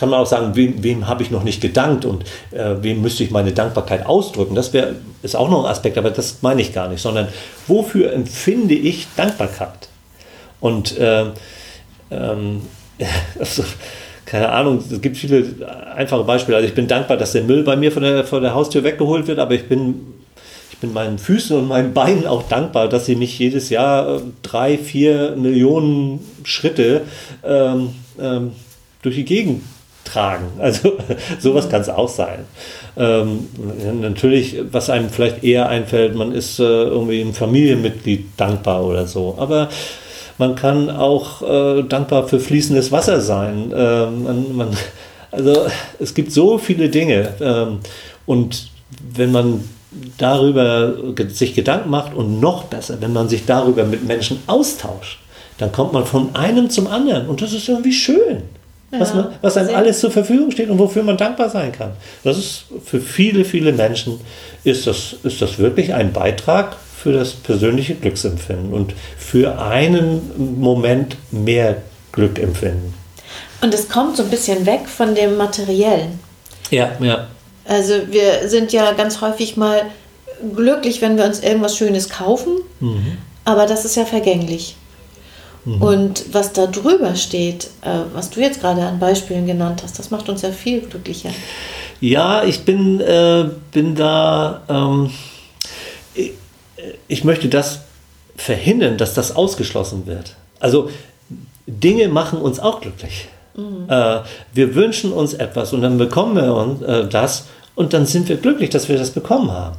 kann 0.00 0.08
man 0.08 0.18
auch 0.18 0.26
sagen, 0.26 0.56
wem, 0.56 0.82
wem 0.82 1.06
habe 1.06 1.22
ich 1.22 1.30
noch 1.30 1.44
nicht 1.44 1.60
gedankt 1.60 2.06
und 2.06 2.24
äh, 2.52 2.76
wem 2.80 3.02
müsste 3.02 3.22
ich 3.22 3.30
meine 3.30 3.52
Dankbarkeit 3.52 4.06
ausdrücken. 4.06 4.54
Das 4.54 4.72
wäre 4.72 4.94
ist 5.22 5.36
auch 5.36 5.50
noch 5.50 5.64
ein 5.64 5.70
Aspekt, 5.70 5.98
aber 5.98 6.10
das 6.10 6.38
meine 6.40 6.62
ich 6.62 6.72
gar 6.72 6.88
nicht, 6.88 7.02
sondern 7.02 7.28
wofür 7.66 8.14
empfinde 8.14 8.74
ich 8.74 9.08
Dankbarkeit? 9.14 9.90
Und 10.58 10.96
äh, 10.96 11.26
ähm, 12.10 12.62
also, 13.38 13.62
keine 14.24 14.48
Ahnung, 14.48 14.78
es 14.78 15.02
gibt 15.02 15.18
viele 15.18 15.44
einfache 15.94 16.24
Beispiele. 16.24 16.56
Also 16.56 16.66
ich 16.66 16.74
bin 16.74 16.88
dankbar, 16.88 17.18
dass 17.18 17.32
der 17.32 17.42
Müll 17.42 17.62
bei 17.62 17.76
mir 17.76 17.92
von 17.92 18.02
der, 18.02 18.24
von 18.24 18.42
der 18.42 18.54
Haustür 18.54 18.82
weggeholt 18.82 19.26
wird, 19.26 19.38
aber 19.38 19.52
ich 19.52 19.68
bin, 19.68 20.14
bin 20.80 20.94
meinen 20.94 21.18
Füßen 21.18 21.54
und 21.54 21.68
meinen 21.68 21.92
Beinen 21.92 22.26
auch 22.26 22.48
dankbar, 22.48 22.88
dass 22.88 23.04
sie 23.04 23.16
mich 23.16 23.38
jedes 23.38 23.68
Jahr 23.68 24.16
äh, 24.16 24.20
drei, 24.40 24.78
vier 24.78 25.36
Millionen 25.36 26.26
Schritte 26.44 27.02
ähm, 27.44 27.90
ähm, 28.18 28.52
durch 29.02 29.16
die 29.16 29.26
Gegend 29.26 29.62
tragen. 30.10 30.46
Also 30.58 30.92
sowas 31.38 31.68
kann 31.68 31.80
es 31.80 31.88
auch 31.88 32.08
sein. 32.08 32.44
Ähm, 32.96 33.48
natürlich, 34.00 34.56
was 34.70 34.90
einem 34.90 35.10
vielleicht 35.10 35.42
eher 35.42 35.68
einfällt, 35.68 36.14
man 36.14 36.32
ist 36.32 36.58
äh, 36.58 36.62
irgendwie 36.62 37.20
einem 37.20 37.34
Familienmitglied 37.34 38.26
dankbar 38.36 38.84
oder 38.84 39.06
so. 39.06 39.36
Aber 39.38 39.68
man 40.38 40.54
kann 40.54 40.90
auch 40.90 41.42
äh, 41.42 41.82
dankbar 41.82 42.28
für 42.28 42.40
fließendes 42.40 42.92
Wasser 42.92 43.20
sein. 43.20 43.72
Ähm, 43.74 44.24
man, 44.24 44.56
man, 44.56 44.68
also 45.30 45.66
es 45.98 46.14
gibt 46.14 46.32
so 46.32 46.58
viele 46.58 46.88
Dinge. 46.88 47.34
Ähm, 47.40 47.80
und 48.26 48.70
wenn 49.14 49.32
man 49.32 49.64
darüber 50.18 50.94
sich 51.28 51.54
Gedanken 51.54 51.90
macht 51.90 52.14
und 52.14 52.40
noch 52.40 52.64
besser, 52.64 52.98
wenn 53.00 53.12
man 53.12 53.28
sich 53.28 53.44
darüber 53.46 53.84
mit 53.84 54.06
Menschen 54.06 54.40
austauscht, 54.46 55.18
dann 55.58 55.72
kommt 55.72 55.92
man 55.92 56.06
von 56.06 56.34
einem 56.34 56.70
zum 56.70 56.86
anderen 56.86 57.28
und 57.28 57.42
das 57.42 57.52
ist 57.52 57.68
irgendwie 57.68 57.92
schön. 57.92 58.42
Was, 58.90 59.14
man, 59.14 59.32
was 59.40 59.56
einem 59.56 59.74
alles 59.74 60.00
zur 60.00 60.10
Verfügung 60.10 60.50
steht 60.50 60.68
und 60.68 60.78
wofür 60.78 61.02
man 61.02 61.16
dankbar 61.16 61.48
sein 61.48 61.72
kann. 61.72 61.92
Das 62.24 62.38
ist 62.38 62.64
für 62.84 63.00
viele, 63.00 63.44
viele 63.44 63.72
Menschen 63.72 64.20
ist 64.64 64.86
das, 64.86 65.14
ist 65.22 65.40
das 65.40 65.58
wirklich 65.58 65.94
ein 65.94 66.12
Beitrag 66.12 66.76
für 66.96 67.12
das 67.12 67.32
persönliche 67.32 67.94
Glücksempfinden 67.94 68.72
und 68.72 68.92
für 69.16 69.60
einen 69.60 70.60
Moment 70.60 71.16
mehr 71.30 71.76
Glück 72.12 72.38
empfinden. 72.38 72.94
Und 73.62 73.72
es 73.72 73.88
kommt 73.88 74.16
so 74.16 74.24
ein 74.24 74.30
bisschen 74.30 74.66
weg 74.66 74.88
von 74.88 75.14
dem 75.14 75.36
Materiellen. 75.36 76.18
Ja, 76.70 76.90
ja. 77.00 77.28
Also 77.66 77.94
wir 78.10 78.48
sind 78.48 78.72
ja 78.72 78.92
ganz 78.92 79.20
häufig 79.20 79.56
mal 79.56 79.82
glücklich, 80.56 81.00
wenn 81.00 81.16
wir 81.16 81.24
uns 81.24 81.40
irgendwas 81.40 81.76
Schönes 81.76 82.08
kaufen, 82.08 82.56
aber 83.44 83.66
das 83.66 83.84
ist 83.84 83.96
ja 83.96 84.04
vergänglich. 84.04 84.76
Und 85.64 86.24
was 86.32 86.52
da 86.52 86.66
drüber 86.66 87.14
steht, 87.16 87.70
äh, 87.82 88.00
was 88.14 88.30
du 88.30 88.40
jetzt 88.40 88.60
gerade 88.60 88.82
an 88.82 88.98
Beispielen 88.98 89.46
genannt 89.46 89.82
hast, 89.82 89.98
das 89.98 90.10
macht 90.10 90.28
uns 90.28 90.42
ja 90.42 90.52
viel 90.52 90.80
glücklicher. 90.80 91.30
Ja, 92.00 92.44
ich 92.44 92.64
bin, 92.64 93.00
äh, 93.00 93.50
bin 93.72 93.94
da, 93.94 94.62
ähm, 94.68 95.10
ich, 96.14 96.32
ich 97.08 97.24
möchte 97.24 97.48
das 97.48 97.80
verhindern, 98.36 98.96
dass 98.96 99.12
das 99.12 99.36
ausgeschlossen 99.36 100.06
wird. 100.06 100.34
Also 100.60 100.88
Dinge 101.66 102.08
machen 102.08 102.40
uns 102.40 102.58
auch 102.58 102.80
glücklich. 102.80 103.28
Äh, 103.88 104.20
wir 104.54 104.74
wünschen 104.74 105.12
uns 105.12 105.34
etwas 105.34 105.72
und 105.72 105.82
dann 105.82 105.98
bekommen 105.98 106.36
wir 106.36 106.54
uns, 106.54 106.82
äh, 106.82 107.06
das 107.06 107.46
und 107.74 107.92
dann 107.92 108.06
sind 108.06 108.28
wir 108.28 108.36
glücklich, 108.36 108.70
dass 108.70 108.88
wir 108.88 108.96
das 108.96 109.10
bekommen 109.10 109.50
haben. 109.50 109.76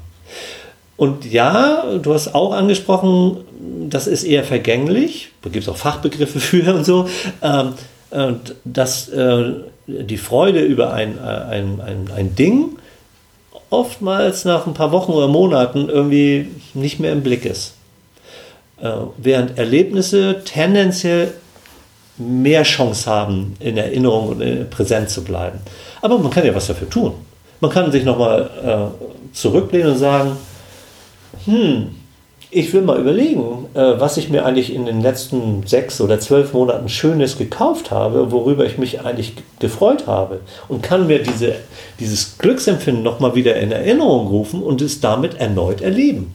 Und 1.02 1.26
ja, 1.26 1.98
du 2.00 2.14
hast 2.14 2.36
auch 2.36 2.54
angesprochen, 2.54 3.38
das 3.90 4.06
ist 4.06 4.24
eher 4.24 4.44
vergänglich. 4.44 5.32
Da 5.42 5.50
gibt 5.50 5.64
es 5.64 5.70
auch 5.70 5.78
Fachbegriffe 5.78 6.40
für 6.40 6.76
und 6.76 6.86
so. 6.86 7.08
Ähm, 7.42 7.74
und 8.12 8.54
dass 8.66 9.10
äh, 9.10 9.52
die 9.88 10.18
Freude 10.18 10.60
über 10.60 10.94
ein, 10.94 11.18
äh, 11.18 11.22
ein, 11.22 11.82
ein, 11.82 12.12
ein 12.16 12.36
Ding 12.36 12.78
oftmals 13.72 14.46
nach 14.46 14.68
ein 14.68 14.76
paar 14.76 14.92
Wochen 14.92 15.14
oder 15.14 15.28
Monaten 15.28 15.90
irgendwie 15.90 16.50
nicht 16.76 17.00
mehr 17.00 17.14
im 17.14 17.24
Blick 17.24 17.46
ist. 17.46 17.74
Äh, 18.80 18.92
während 19.18 19.58
Erlebnisse 19.58 20.44
tendenziell 20.46 21.34
mehr 22.20 22.62
Chance 22.62 23.10
haben, 23.10 23.56
in 23.60 23.76
Erinnerung 23.76 24.28
und 24.28 24.42
äh, 24.42 24.66
präsent 24.66 25.10
zu 25.10 25.24
bleiben. 25.24 25.62
Aber 26.04 26.20
man 26.20 26.30
kann 26.30 26.46
ja 26.46 26.54
was 26.54 26.68
dafür 26.68 26.92
tun. 26.92 27.14
Man 27.60 27.72
kann 27.72 27.92
sich 27.92 28.04
nochmal 28.04 28.52
äh, 28.64 29.36
zurücklehnen 29.36 29.94
und 29.94 29.98
sagen, 29.98 30.38
hm, 31.46 31.96
ich 32.54 32.74
will 32.74 32.82
mal 32.82 33.00
überlegen, 33.00 33.68
äh, 33.74 33.80
was 33.98 34.18
ich 34.18 34.30
mir 34.30 34.46
eigentlich 34.46 34.74
in 34.74 34.86
den 34.86 35.02
letzten 35.02 35.66
sechs 35.66 36.02
oder 36.02 36.20
zwölf 36.20 36.52
Monaten 36.54 36.90
Schönes 36.90 37.38
gekauft 37.38 37.92
habe, 37.92 38.32
worüber 38.32 38.66
ich 38.66 38.78
mich 38.78 39.06
eigentlich 39.06 39.36
ge- 39.36 39.44
gefreut 39.60 40.06
habe. 40.06 40.42
Und 40.68 40.84
kann 40.84 41.08
mir 41.08 41.24
diese, 41.24 41.56
dieses 42.00 42.38
Glücksempfinden 42.40 43.04
nochmal 43.04 43.36
wieder 43.36 43.56
in 43.56 43.72
Erinnerung 43.72 44.28
rufen 44.28 44.62
und 44.62 44.82
es 44.82 45.00
damit 45.00 45.36
erneut 45.36 45.80
erleben. 45.80 46.34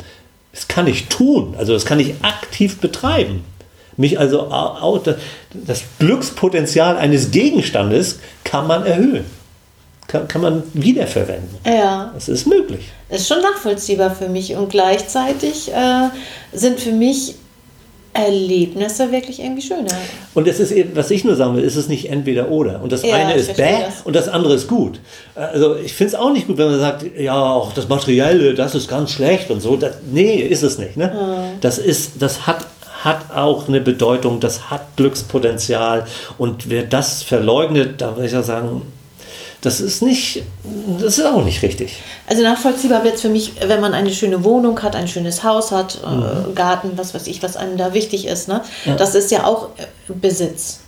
Das 0.53 0.69
kann 0.69 0.87
ich 0.87 1.09
tun, 1.09 1.55
also 1.59 1.75
das 1.75 1.85
kann 1.85 2.01
ich 2.01 2.15
aktiv 2.23 2.79
betreiben. 2.79 3.45
Mich 3.99 4.19
also 4.19 4.51
das 5.53 5.85
Glückspotenzial 5.99 6.97
eines 6.97 7.31
Gegenstandes 7.31 8.21
kann 8.45 8.67
man 8.67 8.87
erhöhen. 8.87 9.25
Kann, 10.09 10.29
kann 10.29 10.41
man 10.43 10.63
wiederverwenden. 10.73 11.57
Ja, 11.67 12.13
Das 12.15 12.29
ist 12.29 12.47
möglich. 12.47 12.89
ist 13.11 13.27
schon 13.27 13.41
nachvollziehbar 13.43 14.15
für 14.15 14.29
mich 14.29 14.55
und 14.55 14.69
gleichzeitig 14.71 15.71
äh, 15.73 16.09
sind 16.53 16.79
für 16.81 16.93
mich 16.93 17.35
Erlebnisse 18.15 19.13
wirklich 19.13 19.41
irgendwie 19.41 19.61
schöner. 19.61 19.91
Und 20.33 20.49
es 20.49 20.59
ist 20.59 20.71
eben, 20.71 20.97
was 20.97 21.11
ich 21.11 21.25
nur 21.25 21.37
sagen 21.37 21.55
will, 21.57 21.63
ist 21.65 21.77
es 21.77 21.87
nicht 21.89 22.09
entweder 22.09 22.49
oder. 22.51 22.81
Und 22.83 22.91
das 22.93 23.03
Ja, 23.03 23.15
eine 23.17 23.35
ist 23.35 23.55
bäh 23.57 23.83
das. 23.85 24.03
und 24.05 24.17
das 24.17 24.29
andere 24.29 24.55
ist 24.55 24.69
gut. 24.69 25.01
Also 25.35 25.77
ich 25.77 25.93
finde 25.93 26.15
es 26.15 26.19
auch 26.19 26.33
nicht 26.33 26.47
gut, 26.47 26.57
wenn 26.57 26.71
man 26.71 26.81
sagt, 26.81 27.05
ja, 27.19 27.35
auch 27.39 27.75
das 27.75 27.89
Materielle, 27.89 28.55
das 28.55 28.75
ist 28.75 28.89
ganz 28.89 29.11
schlecht 29.11 29.51
und 29.51 29.61
so. 29.61 29.77
Das, 29.77 29.97
nee, 30.11 30.37
ist 30.37 30.63
es 30.63 30.79
nicht. 30.79 30.97
Ne? 30.97 31.13
Das, 31.61 31.77
ist, 31.77 32.13
das 32.23 32.47
hat, 32.47 32.65
hat 33.03 33.37
auch 33.37 33.69
eine 33.69 33.83
Bedeutung, 33.83 34.41
das 34.41 34.71
hat 34.71 34.97
Glückspotenzial. 34.97 36.07
Und 36.39 36.71
wer 36.71 36.85
das 36.85 37.23
verleugnet, 37.23 38.01
da 38.01 38.17
würde 38.17 38.27
ich 38.29 38.33
ja 38.33 38.43
sagen, 38.43 38.81
das 39.61 39.81
ist 39.81 40.03
nicht, 40.03 40.43
das 41.01 41.19
ist 41.19 41.25
auch 41.25 41.45
nicht 41.45 41.63
richtig. 41.63 41.99
Also 42.27 42.43
nachvollziehbar 42.43 43.05
wird 43.05 43.15
es 43.15 43.23
für 43.23 43.29
mich, 43.29 43.55
wenn 43.67 43.81
man 43.81 43.95
eine 43.95 44.11
schöne 44.11 44.45
Wohnung 44.45 44.83
hat, 44.83 44.95
ein 44.95 45.09
schönes 45.09 45.43
Haus 45.43 45.73
hat, 45.73 46.01
äh, 46.05 46.53
Garten, 46.55 46.93
was 46.97 47.15
weiß 47.15 47.27
ich, 47.27 47.43
was 47.43 47.57
einem 47.57 47.77
da 47.77 47.95
wichtig 47.95 48.27
ist. 48.27 48.49
Ne? 48.49 48.63
Das 48.99 49.15
ist 49.15 49.31
ja 49.31 49.45
auch 49.45 49.71
äh, 49.77 50.13
Besitz. 50.13 50.81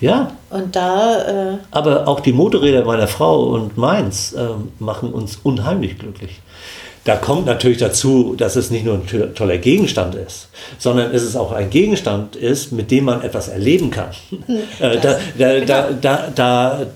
Ja, 0.00 0.32
Und 0.50 0.76
da, 0.76 1.54
äh, 1.54 1.58
Aber 1.72 2.06
auch 2.06 2.20
die 2.20 2.32
Motorräder 2.32 2.84
meiner 2.84 3.08
Frau 3.08 3.42
und 3.46 3.76
meins 3.76 4.32
ähm, 4.32 4.70
machen 4.78 5.12
uns 5.12 5.38
unheimlich 5.42 5.98
glücklich. 5.98 6.40
Da 7.08 7.16
kommt 7.16 7.46
natürlich 7.46 7.78
dazu, 7.78 8.34
dass 8.36 8.54
es 8.54 8.70
nicht 8.70 8.84
nur 8.84 8.96
ein 8.96 9.06
to- 9.06 9.28
toller 9.28 9.56
Gegenstand 9.56 10.14
ist, 10.14 10.48
sondern 10.78 11.10
es 11.14 11.22
ist 11.22 11.36
auch 11.36 11.52
ein 11.52 11.70
Gegenstand 11.70 12.36
ist, 12.36 12.70
mit 12.70 12.90
dem 12.90 13.04
man 13.04 13.22
etwas 13.22 13.48
erleben 13.48 13.90
kann. 13.90 14.10
äh, 14.78 14.98
da, 15.00 15.18
da, 15.38 15.60
da, 15.60 15.88
da, 16.02 16.28
da, 16.34 16.86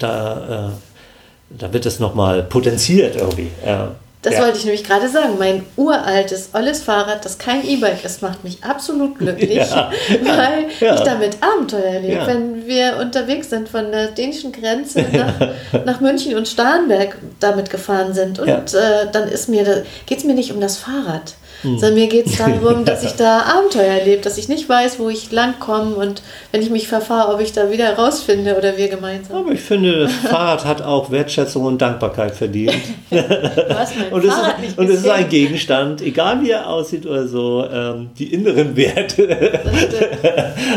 da, 0.00 0.68
äh, 0.68 1.56
da 1.60 1.72
wird 1.72 1.86
es 1.86 2.00
nochmal 2.00 2.42
potenziert 2.42 3.14
irgendwie. 3.14 3.46
Ja. 3.64 3.92
Das 4.26 4.34
ja. 4.34 4.40
wollte 4.42 4.58
ich 4.58 4.64
nämlich 4.64 4.82
gerade 4.82 5.08
sagen, 5.08 5.34
mein 5.38 5.64
uraltes, 5.76 6.50
olles 6.52 6.82
Fahrrad, 6.82 7.24
das 7.24 7.38
kein 7.38 7.64
E-Bike 7.64 8.04
ist, 8.04 8.22
macht 8.22 8.42
mich 8.42 8.58
absolut 8.64 9.16
glücklich, 9.18 9.54
Ja. 9.54 9.92
weil 10.24 10.64
Ja. 10.80 10.94
ich 10.96 11.00
damit 11.02 11.36
Abenteuer 11.40 11.84
erlebe. 11.84 12.26
Wenn 12.26 12.66
wir 12.66 12.96
unterwegs 13.00 13.50
sind 13.50 13.68
von 13.68 13.92
der 13.92 14.08
dänischen 14.08 14.50
Grenze 14.50 15.02
nach, 15.12 15.84
nach 15.84 16.00
München 16.00 16.34
und 16.34 16.48
Starnberg 16.48 17.16
damit 17.38 17.70
gefahren 17.70 18.14
sind 18.14 18.40
und 18.40 18.48
äh, 18.74 19.06
dann 19.12 19.28
ist 19.28 19.48
mir, 19.48 19.84
geht 20.06 20.18
es 20.18 20.24
mir 20.24 20.34
nicht 20.34 20.52
um 20.52 20.60
das 20.60 20.76
Fahrrad, 20.76 21.34
Hm. 21.66 21.78
sondern 21.78 21.94
mir 21.94 22.06
geht 22.06 22.26
es 22.26 22.36
darum, 22.36 22.84
dass 22.84 23.02
ich 23.02 23.12
da 23.12 23.40
Abenteuer 23.40 23.98
erlebe, 23.98 24.22
dass 24.22 24.38
ich 24.38 24.48
nicht 24.48 24.68
weiß, 24.68 24.98
wo 24.98 25.08
ich 25.08 25.32
langkomme 25.32 25.96
und 25.96 26.22
wenn 26.52 26.62
ich 26.62 26.70
mich 26.70 26.86
verfahre, 26.86 27.34
ob 27.34 27.40
ich 27.40 27.52
da 27.52 27.70
wieder 27.70 27.94
rausfinde 27.94 28.56
oder 28.56 28.76
wir 28.76 28.88
gemeinsam. 28.88 29.38
Aber 29.38 29.50
ich 29.50 29.60
finde, 29.60 30.04
das 30.04 30.12
Fahrrad 30.30 30.64
hat 30.64 30.82
auch 30.82 31.10
Wertschätzung 31.10 31.64
und 31.64 31.82
Dankbarkeit 31.82 32.34
verdient. 32.34 32.74
Du 33.16 33.78
hast 33.78 33.96
mein 33.96 34.12
Und 34.12 34.24
es, 34.24 34.34
ist, 34.34 34.78
und 34.78 34.88
es 34.88 35.00
ist 35.00 35.08
ein 35.08 35.28
Gegenstand, 35.28 36.00
egal 36.02 36.42
wie 36.42 36.50
er 36.50 36.68
aussieht 36.68 37.06
oder 37.06 37.26
so, 37.26 37.66
ähm, 37.70 38.10
die 38.18 38.32
inneren 38.32 38.76
Werte, 38.76 39.28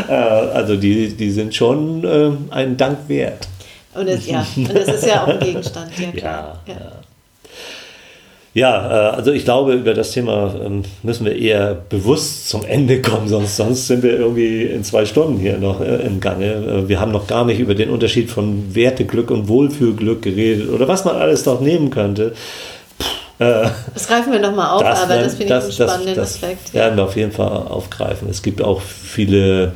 äh, 0.08 0.12
also 0.12 0.76
die, 0.76 1.14
die 1.14 1.30
sind 1.30 1.54
schon 1.54 2.04
ähm, 2.04 2.48
einen 2.50 2.76
Dank 2.76 2.98
wert. 3.08 3.48
Und 3.94 4.08
es, 4.08 4.26
ja, 4.26 4.46
und 4.56 4.74
das 4.74 4.88
ist 4.88 5.06
ja 5.06 5.22
auch 5.22 5.28
ein 5.28 5.40
Gegenstand, 5.40 5.90
ja 5.98 6.10
klar. 6.12 6.60
Ja, 6.66 6.74
Ja. 6.74 7.09
Ja, 8.52 9.10
äh, 9.12 9.16
also 9.16 9.30
ich 9.30 9.44
glaube, 9.44 9.74
über 9.74 9.94
das 9.94 10.10
Thema 10.10 10.52
ähm, 10.64 10.82
müssen 11.02 11.24
wir 11.24 11.36
eher 11.36 11.76
bewusst 11.88 12.48
zum 12.48 12.64
Ende 12.64 13.00
kommen, 13.00 13.28
sonst, 13.28 13.56
sonst 13.56 13.86
sind 13.86 14.02
wir 14.02 14.18
irgendwie 14.18 14.64
in 14.64 14.82
zwei 14.82 15.04
Stunden 15.04 15.38
hier 15.38 15.58
noch 15.58 15.80
äh, 15.80 16.04
im 16.04 16.20
Gange. 16.20 16.52
Äh, 16.52 16.88
wir 16.88 17.00
haben 17.00 17.12
noch 17.12 17.28
gar 17.28 17.44
nicht 17.44 17.60
über 17.60 17.74
den 17.74 17.90
Unterschied 17.90 18.28
von 18.28 18.74
Werteglück 18.74 19.30
und 19.30 19.46
Wohlfühlglück 19.46 20.22
geredet 20.22 20.68
oder 20.70 20.88
was 20.88 21.04
man 21.04 21.16
alles 21.16 21.46
noch 21.46 21.60
nehmen 21.60 21.90
könnte. 21.90 22.34
Das 23.38 24.06
greifen 24.06 24.34
wir 24.34 24.38
nochmal 24.38 24.68
auf, 24.68 24.82
das, 24.82 25.02
aber 25.02 25.16
das 25.16 25.34
finde 25.34 25.56
ich 25.56 25.62
einen 25.62 25.72
spannenden 25.72 26.14
das, 26.14 26.34
das 26.34 26.42
Aspekt. 26.42 26.74
werden 26.74 26.98
wir 26.98 27.04
auf 27.04 27.16
jeden 27.16 27.32
Fall 27.32 27.48
aufgreifen. 27.48 28.28
Es 28.28 28.42
gibt 28.42 28.60
auch 28.60 28.82
viele 28.82 29.72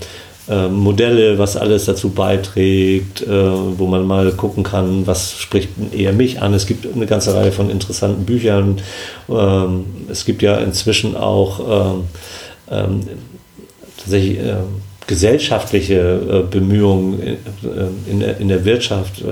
äh, 0.49 0.69
Modelle, 0.69 1.39
was 1.39 1.57
alles 1.57 1.87
dazu 1.87 2.11
beiträgt, 2.11 3.23
äh, 3.23 3.29
wo 3.29 3.87
man 3.87 4.07
mal 4.07 4.33
gucken 4.33 4.63
kann, 4.63 5.07
was 5.07 5.33
spricht 5.39 5.71
eher 5.93 6.13
mich 6.13 6.43
an. 6.43 6.55
Es 6.55 6.67
gibt 6.67 6.87
eine 6.93 7.07
ganze 7.07 7.35
Reihe 7.35 7.53
von 7.53 7.71
interessanten 7.71 8.25
Büchern. 8.25 8.81
Ähm, 9.29 9.85
es 10.11 10.25
gibt 10.25 10.43
ja 10.43 10.57
inzwischen 10.59 11.17
auch 11.17 11.95
ähm, 11.97 12.05
ähm, 12.71 13.01
tatsächlich 13.97 14.39
gesellschaftliche 15.07 15.95
äh, 15.97 16.51
Bemühungen 16.51 17.39
in, 18.07 18.49
der, 18.49 18.65
Wirtschaft 18.65 19.21
äh, 19.21 19.25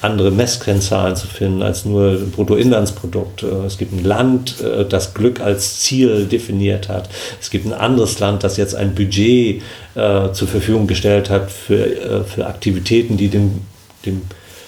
andere 0.00 0.30
Messkennzahlen 0.30 1.16
zu 1.16 1.26
finden 1.26 1.62
als 1.62 1.84
nur 1.84 2.16
Bruttoinlandsprodukt. 2.16 3.42
Äh, 3.42 3.66
es 3.66 3.76
gibt 3.76 3.92
ein 3.92 4.04
Land, 4.04 4.60
äh, 4.60 4.84
das 4.84 5.14
Glück 5.14 5.40
als 5.40 5.80
Ziel 5.80 6.26
definiert 6.26 6.88
hat. 6.88 7.08
Es 7.40 7.50
gibt 7.50 7.66
ein 7.66 7.72
anderes 7.72 8.18
Land, 8.20 8.44
das 8.44 8.56
jetzt 8.56 8.74
ein 8.74 8.94
Budget 8.94 9.62
äh, 9.94 10.32
zur 10.32 10.48
Verfügung 10.48 10.86
gestellt 10.86 11.28
hat 11.28 11.50
für, 11.50 11.84
äh, 11.84 12.24
für 12.24 12.46
Aktivitäten, 12.46 13.16
die 13.16 13.28
dem, 13.28 13.62
dem 14.06 14.22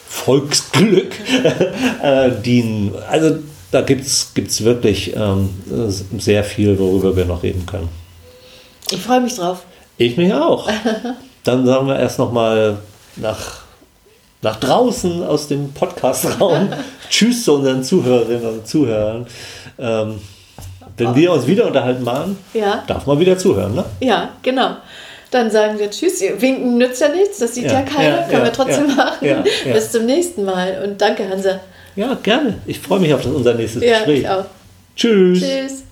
Volksglück 0.09 1.13
äh, 2.03 2.31
dienen. 2.45 2.95
Also 3.09 3.39
da 3.71 3.83
gibt 3.83 4.07
es 4.07 4.65
wirklich 4.65 5.15
ähm, 5.17 5.51
sehr 6.19 6.45
viel, 6.45 6.79
worüber 6.79 7.17
wir 7.17 7.25
noch 7.25 7.43
reden 7.43 7.67
können. 7.67 7.89
Ich 8.91 9.01
freue 9.01 9.21
mich 9.21 9.35
drauf. 9.35 9.65
Ich 9.99 10.17
mich 10.17 10.33
auch. 10.33 10.69
Dann 11.45 11.67
sagen 11.67 11.87
wir 11.87 11.99
erst 11.99 12.19
noch 12.19 12.33
mal 12.33 12.79
nach 13.17 13.63
nach 14.44 14.57
draußen 14.57 15.24
aus 15.24 15.48
dem 15.48 15.72
Podcastraum. 15.72 16.68
Tschüss 17.11 17.44
zu 17.44 17.54
unseren 17.54 17.83
Zuhörerinnen 17.83 18.46
und 18.46 18.66
Zuhörern. 18.66 19.26
Ähm, 19.78 20.20
wenn 20.96 21.14
wir 21.16 21.33
uns 21.33 21.46
wieder 21.46 21.66
unterhalten 21.66 22.04
machen, 22.04 22.38
ja. 22.52 22.85
darf 22.87 23.07
man 23.07 23.18
wieder 23.18 23.37
zuhören, 23.37 23.74
ne? 23.74 23.85
Ja, 24.00 24.28
genau. 24.42 24.76
Dann 25.33 25.50
sagen 25.50 25.78
wir 25.78 25.90
Tschüss. 25.90 26.20
Winken 26.20 26.78
nützt 26.78 27.00
ja 27.00 27.09
nichts, 27.09 27.38
das 27.38 27.57
sieht 27.57 27.64
ja, 27.64 27.72
ja 27.72 27.83
keiner, 27.83 28.20
ja, 28.20 28.28
können 28.28 28.44
wir 28.44 28.52
trotzdem 28.52 28.94
machen. 28.94 29.44
Bis 29.72 29.90
zum 29.90 30.07
nächsten 30.07 30.44
Mal 30.44 30.80
und 30.85 31.00
danke, 31.00 31.28
Hansa. 31.28 31.59
Ja, 31.96 32.16
gerne. 32.22 32.59
Ich 32.66 32.78
freue 32.78 33.00
mich 33.00 33.12
auf 33.12 33.22
das, 33.22 33.33
unser 33.33 33.54
nächstes 33.54 33.83
ja, 33.83 33.98
Gespräch. 33.98 34.20
Ich 34.20 34.28
auch. 34.28 34.44
Tschüss. 34.94 35.40
Tschüss. 35.40 35.84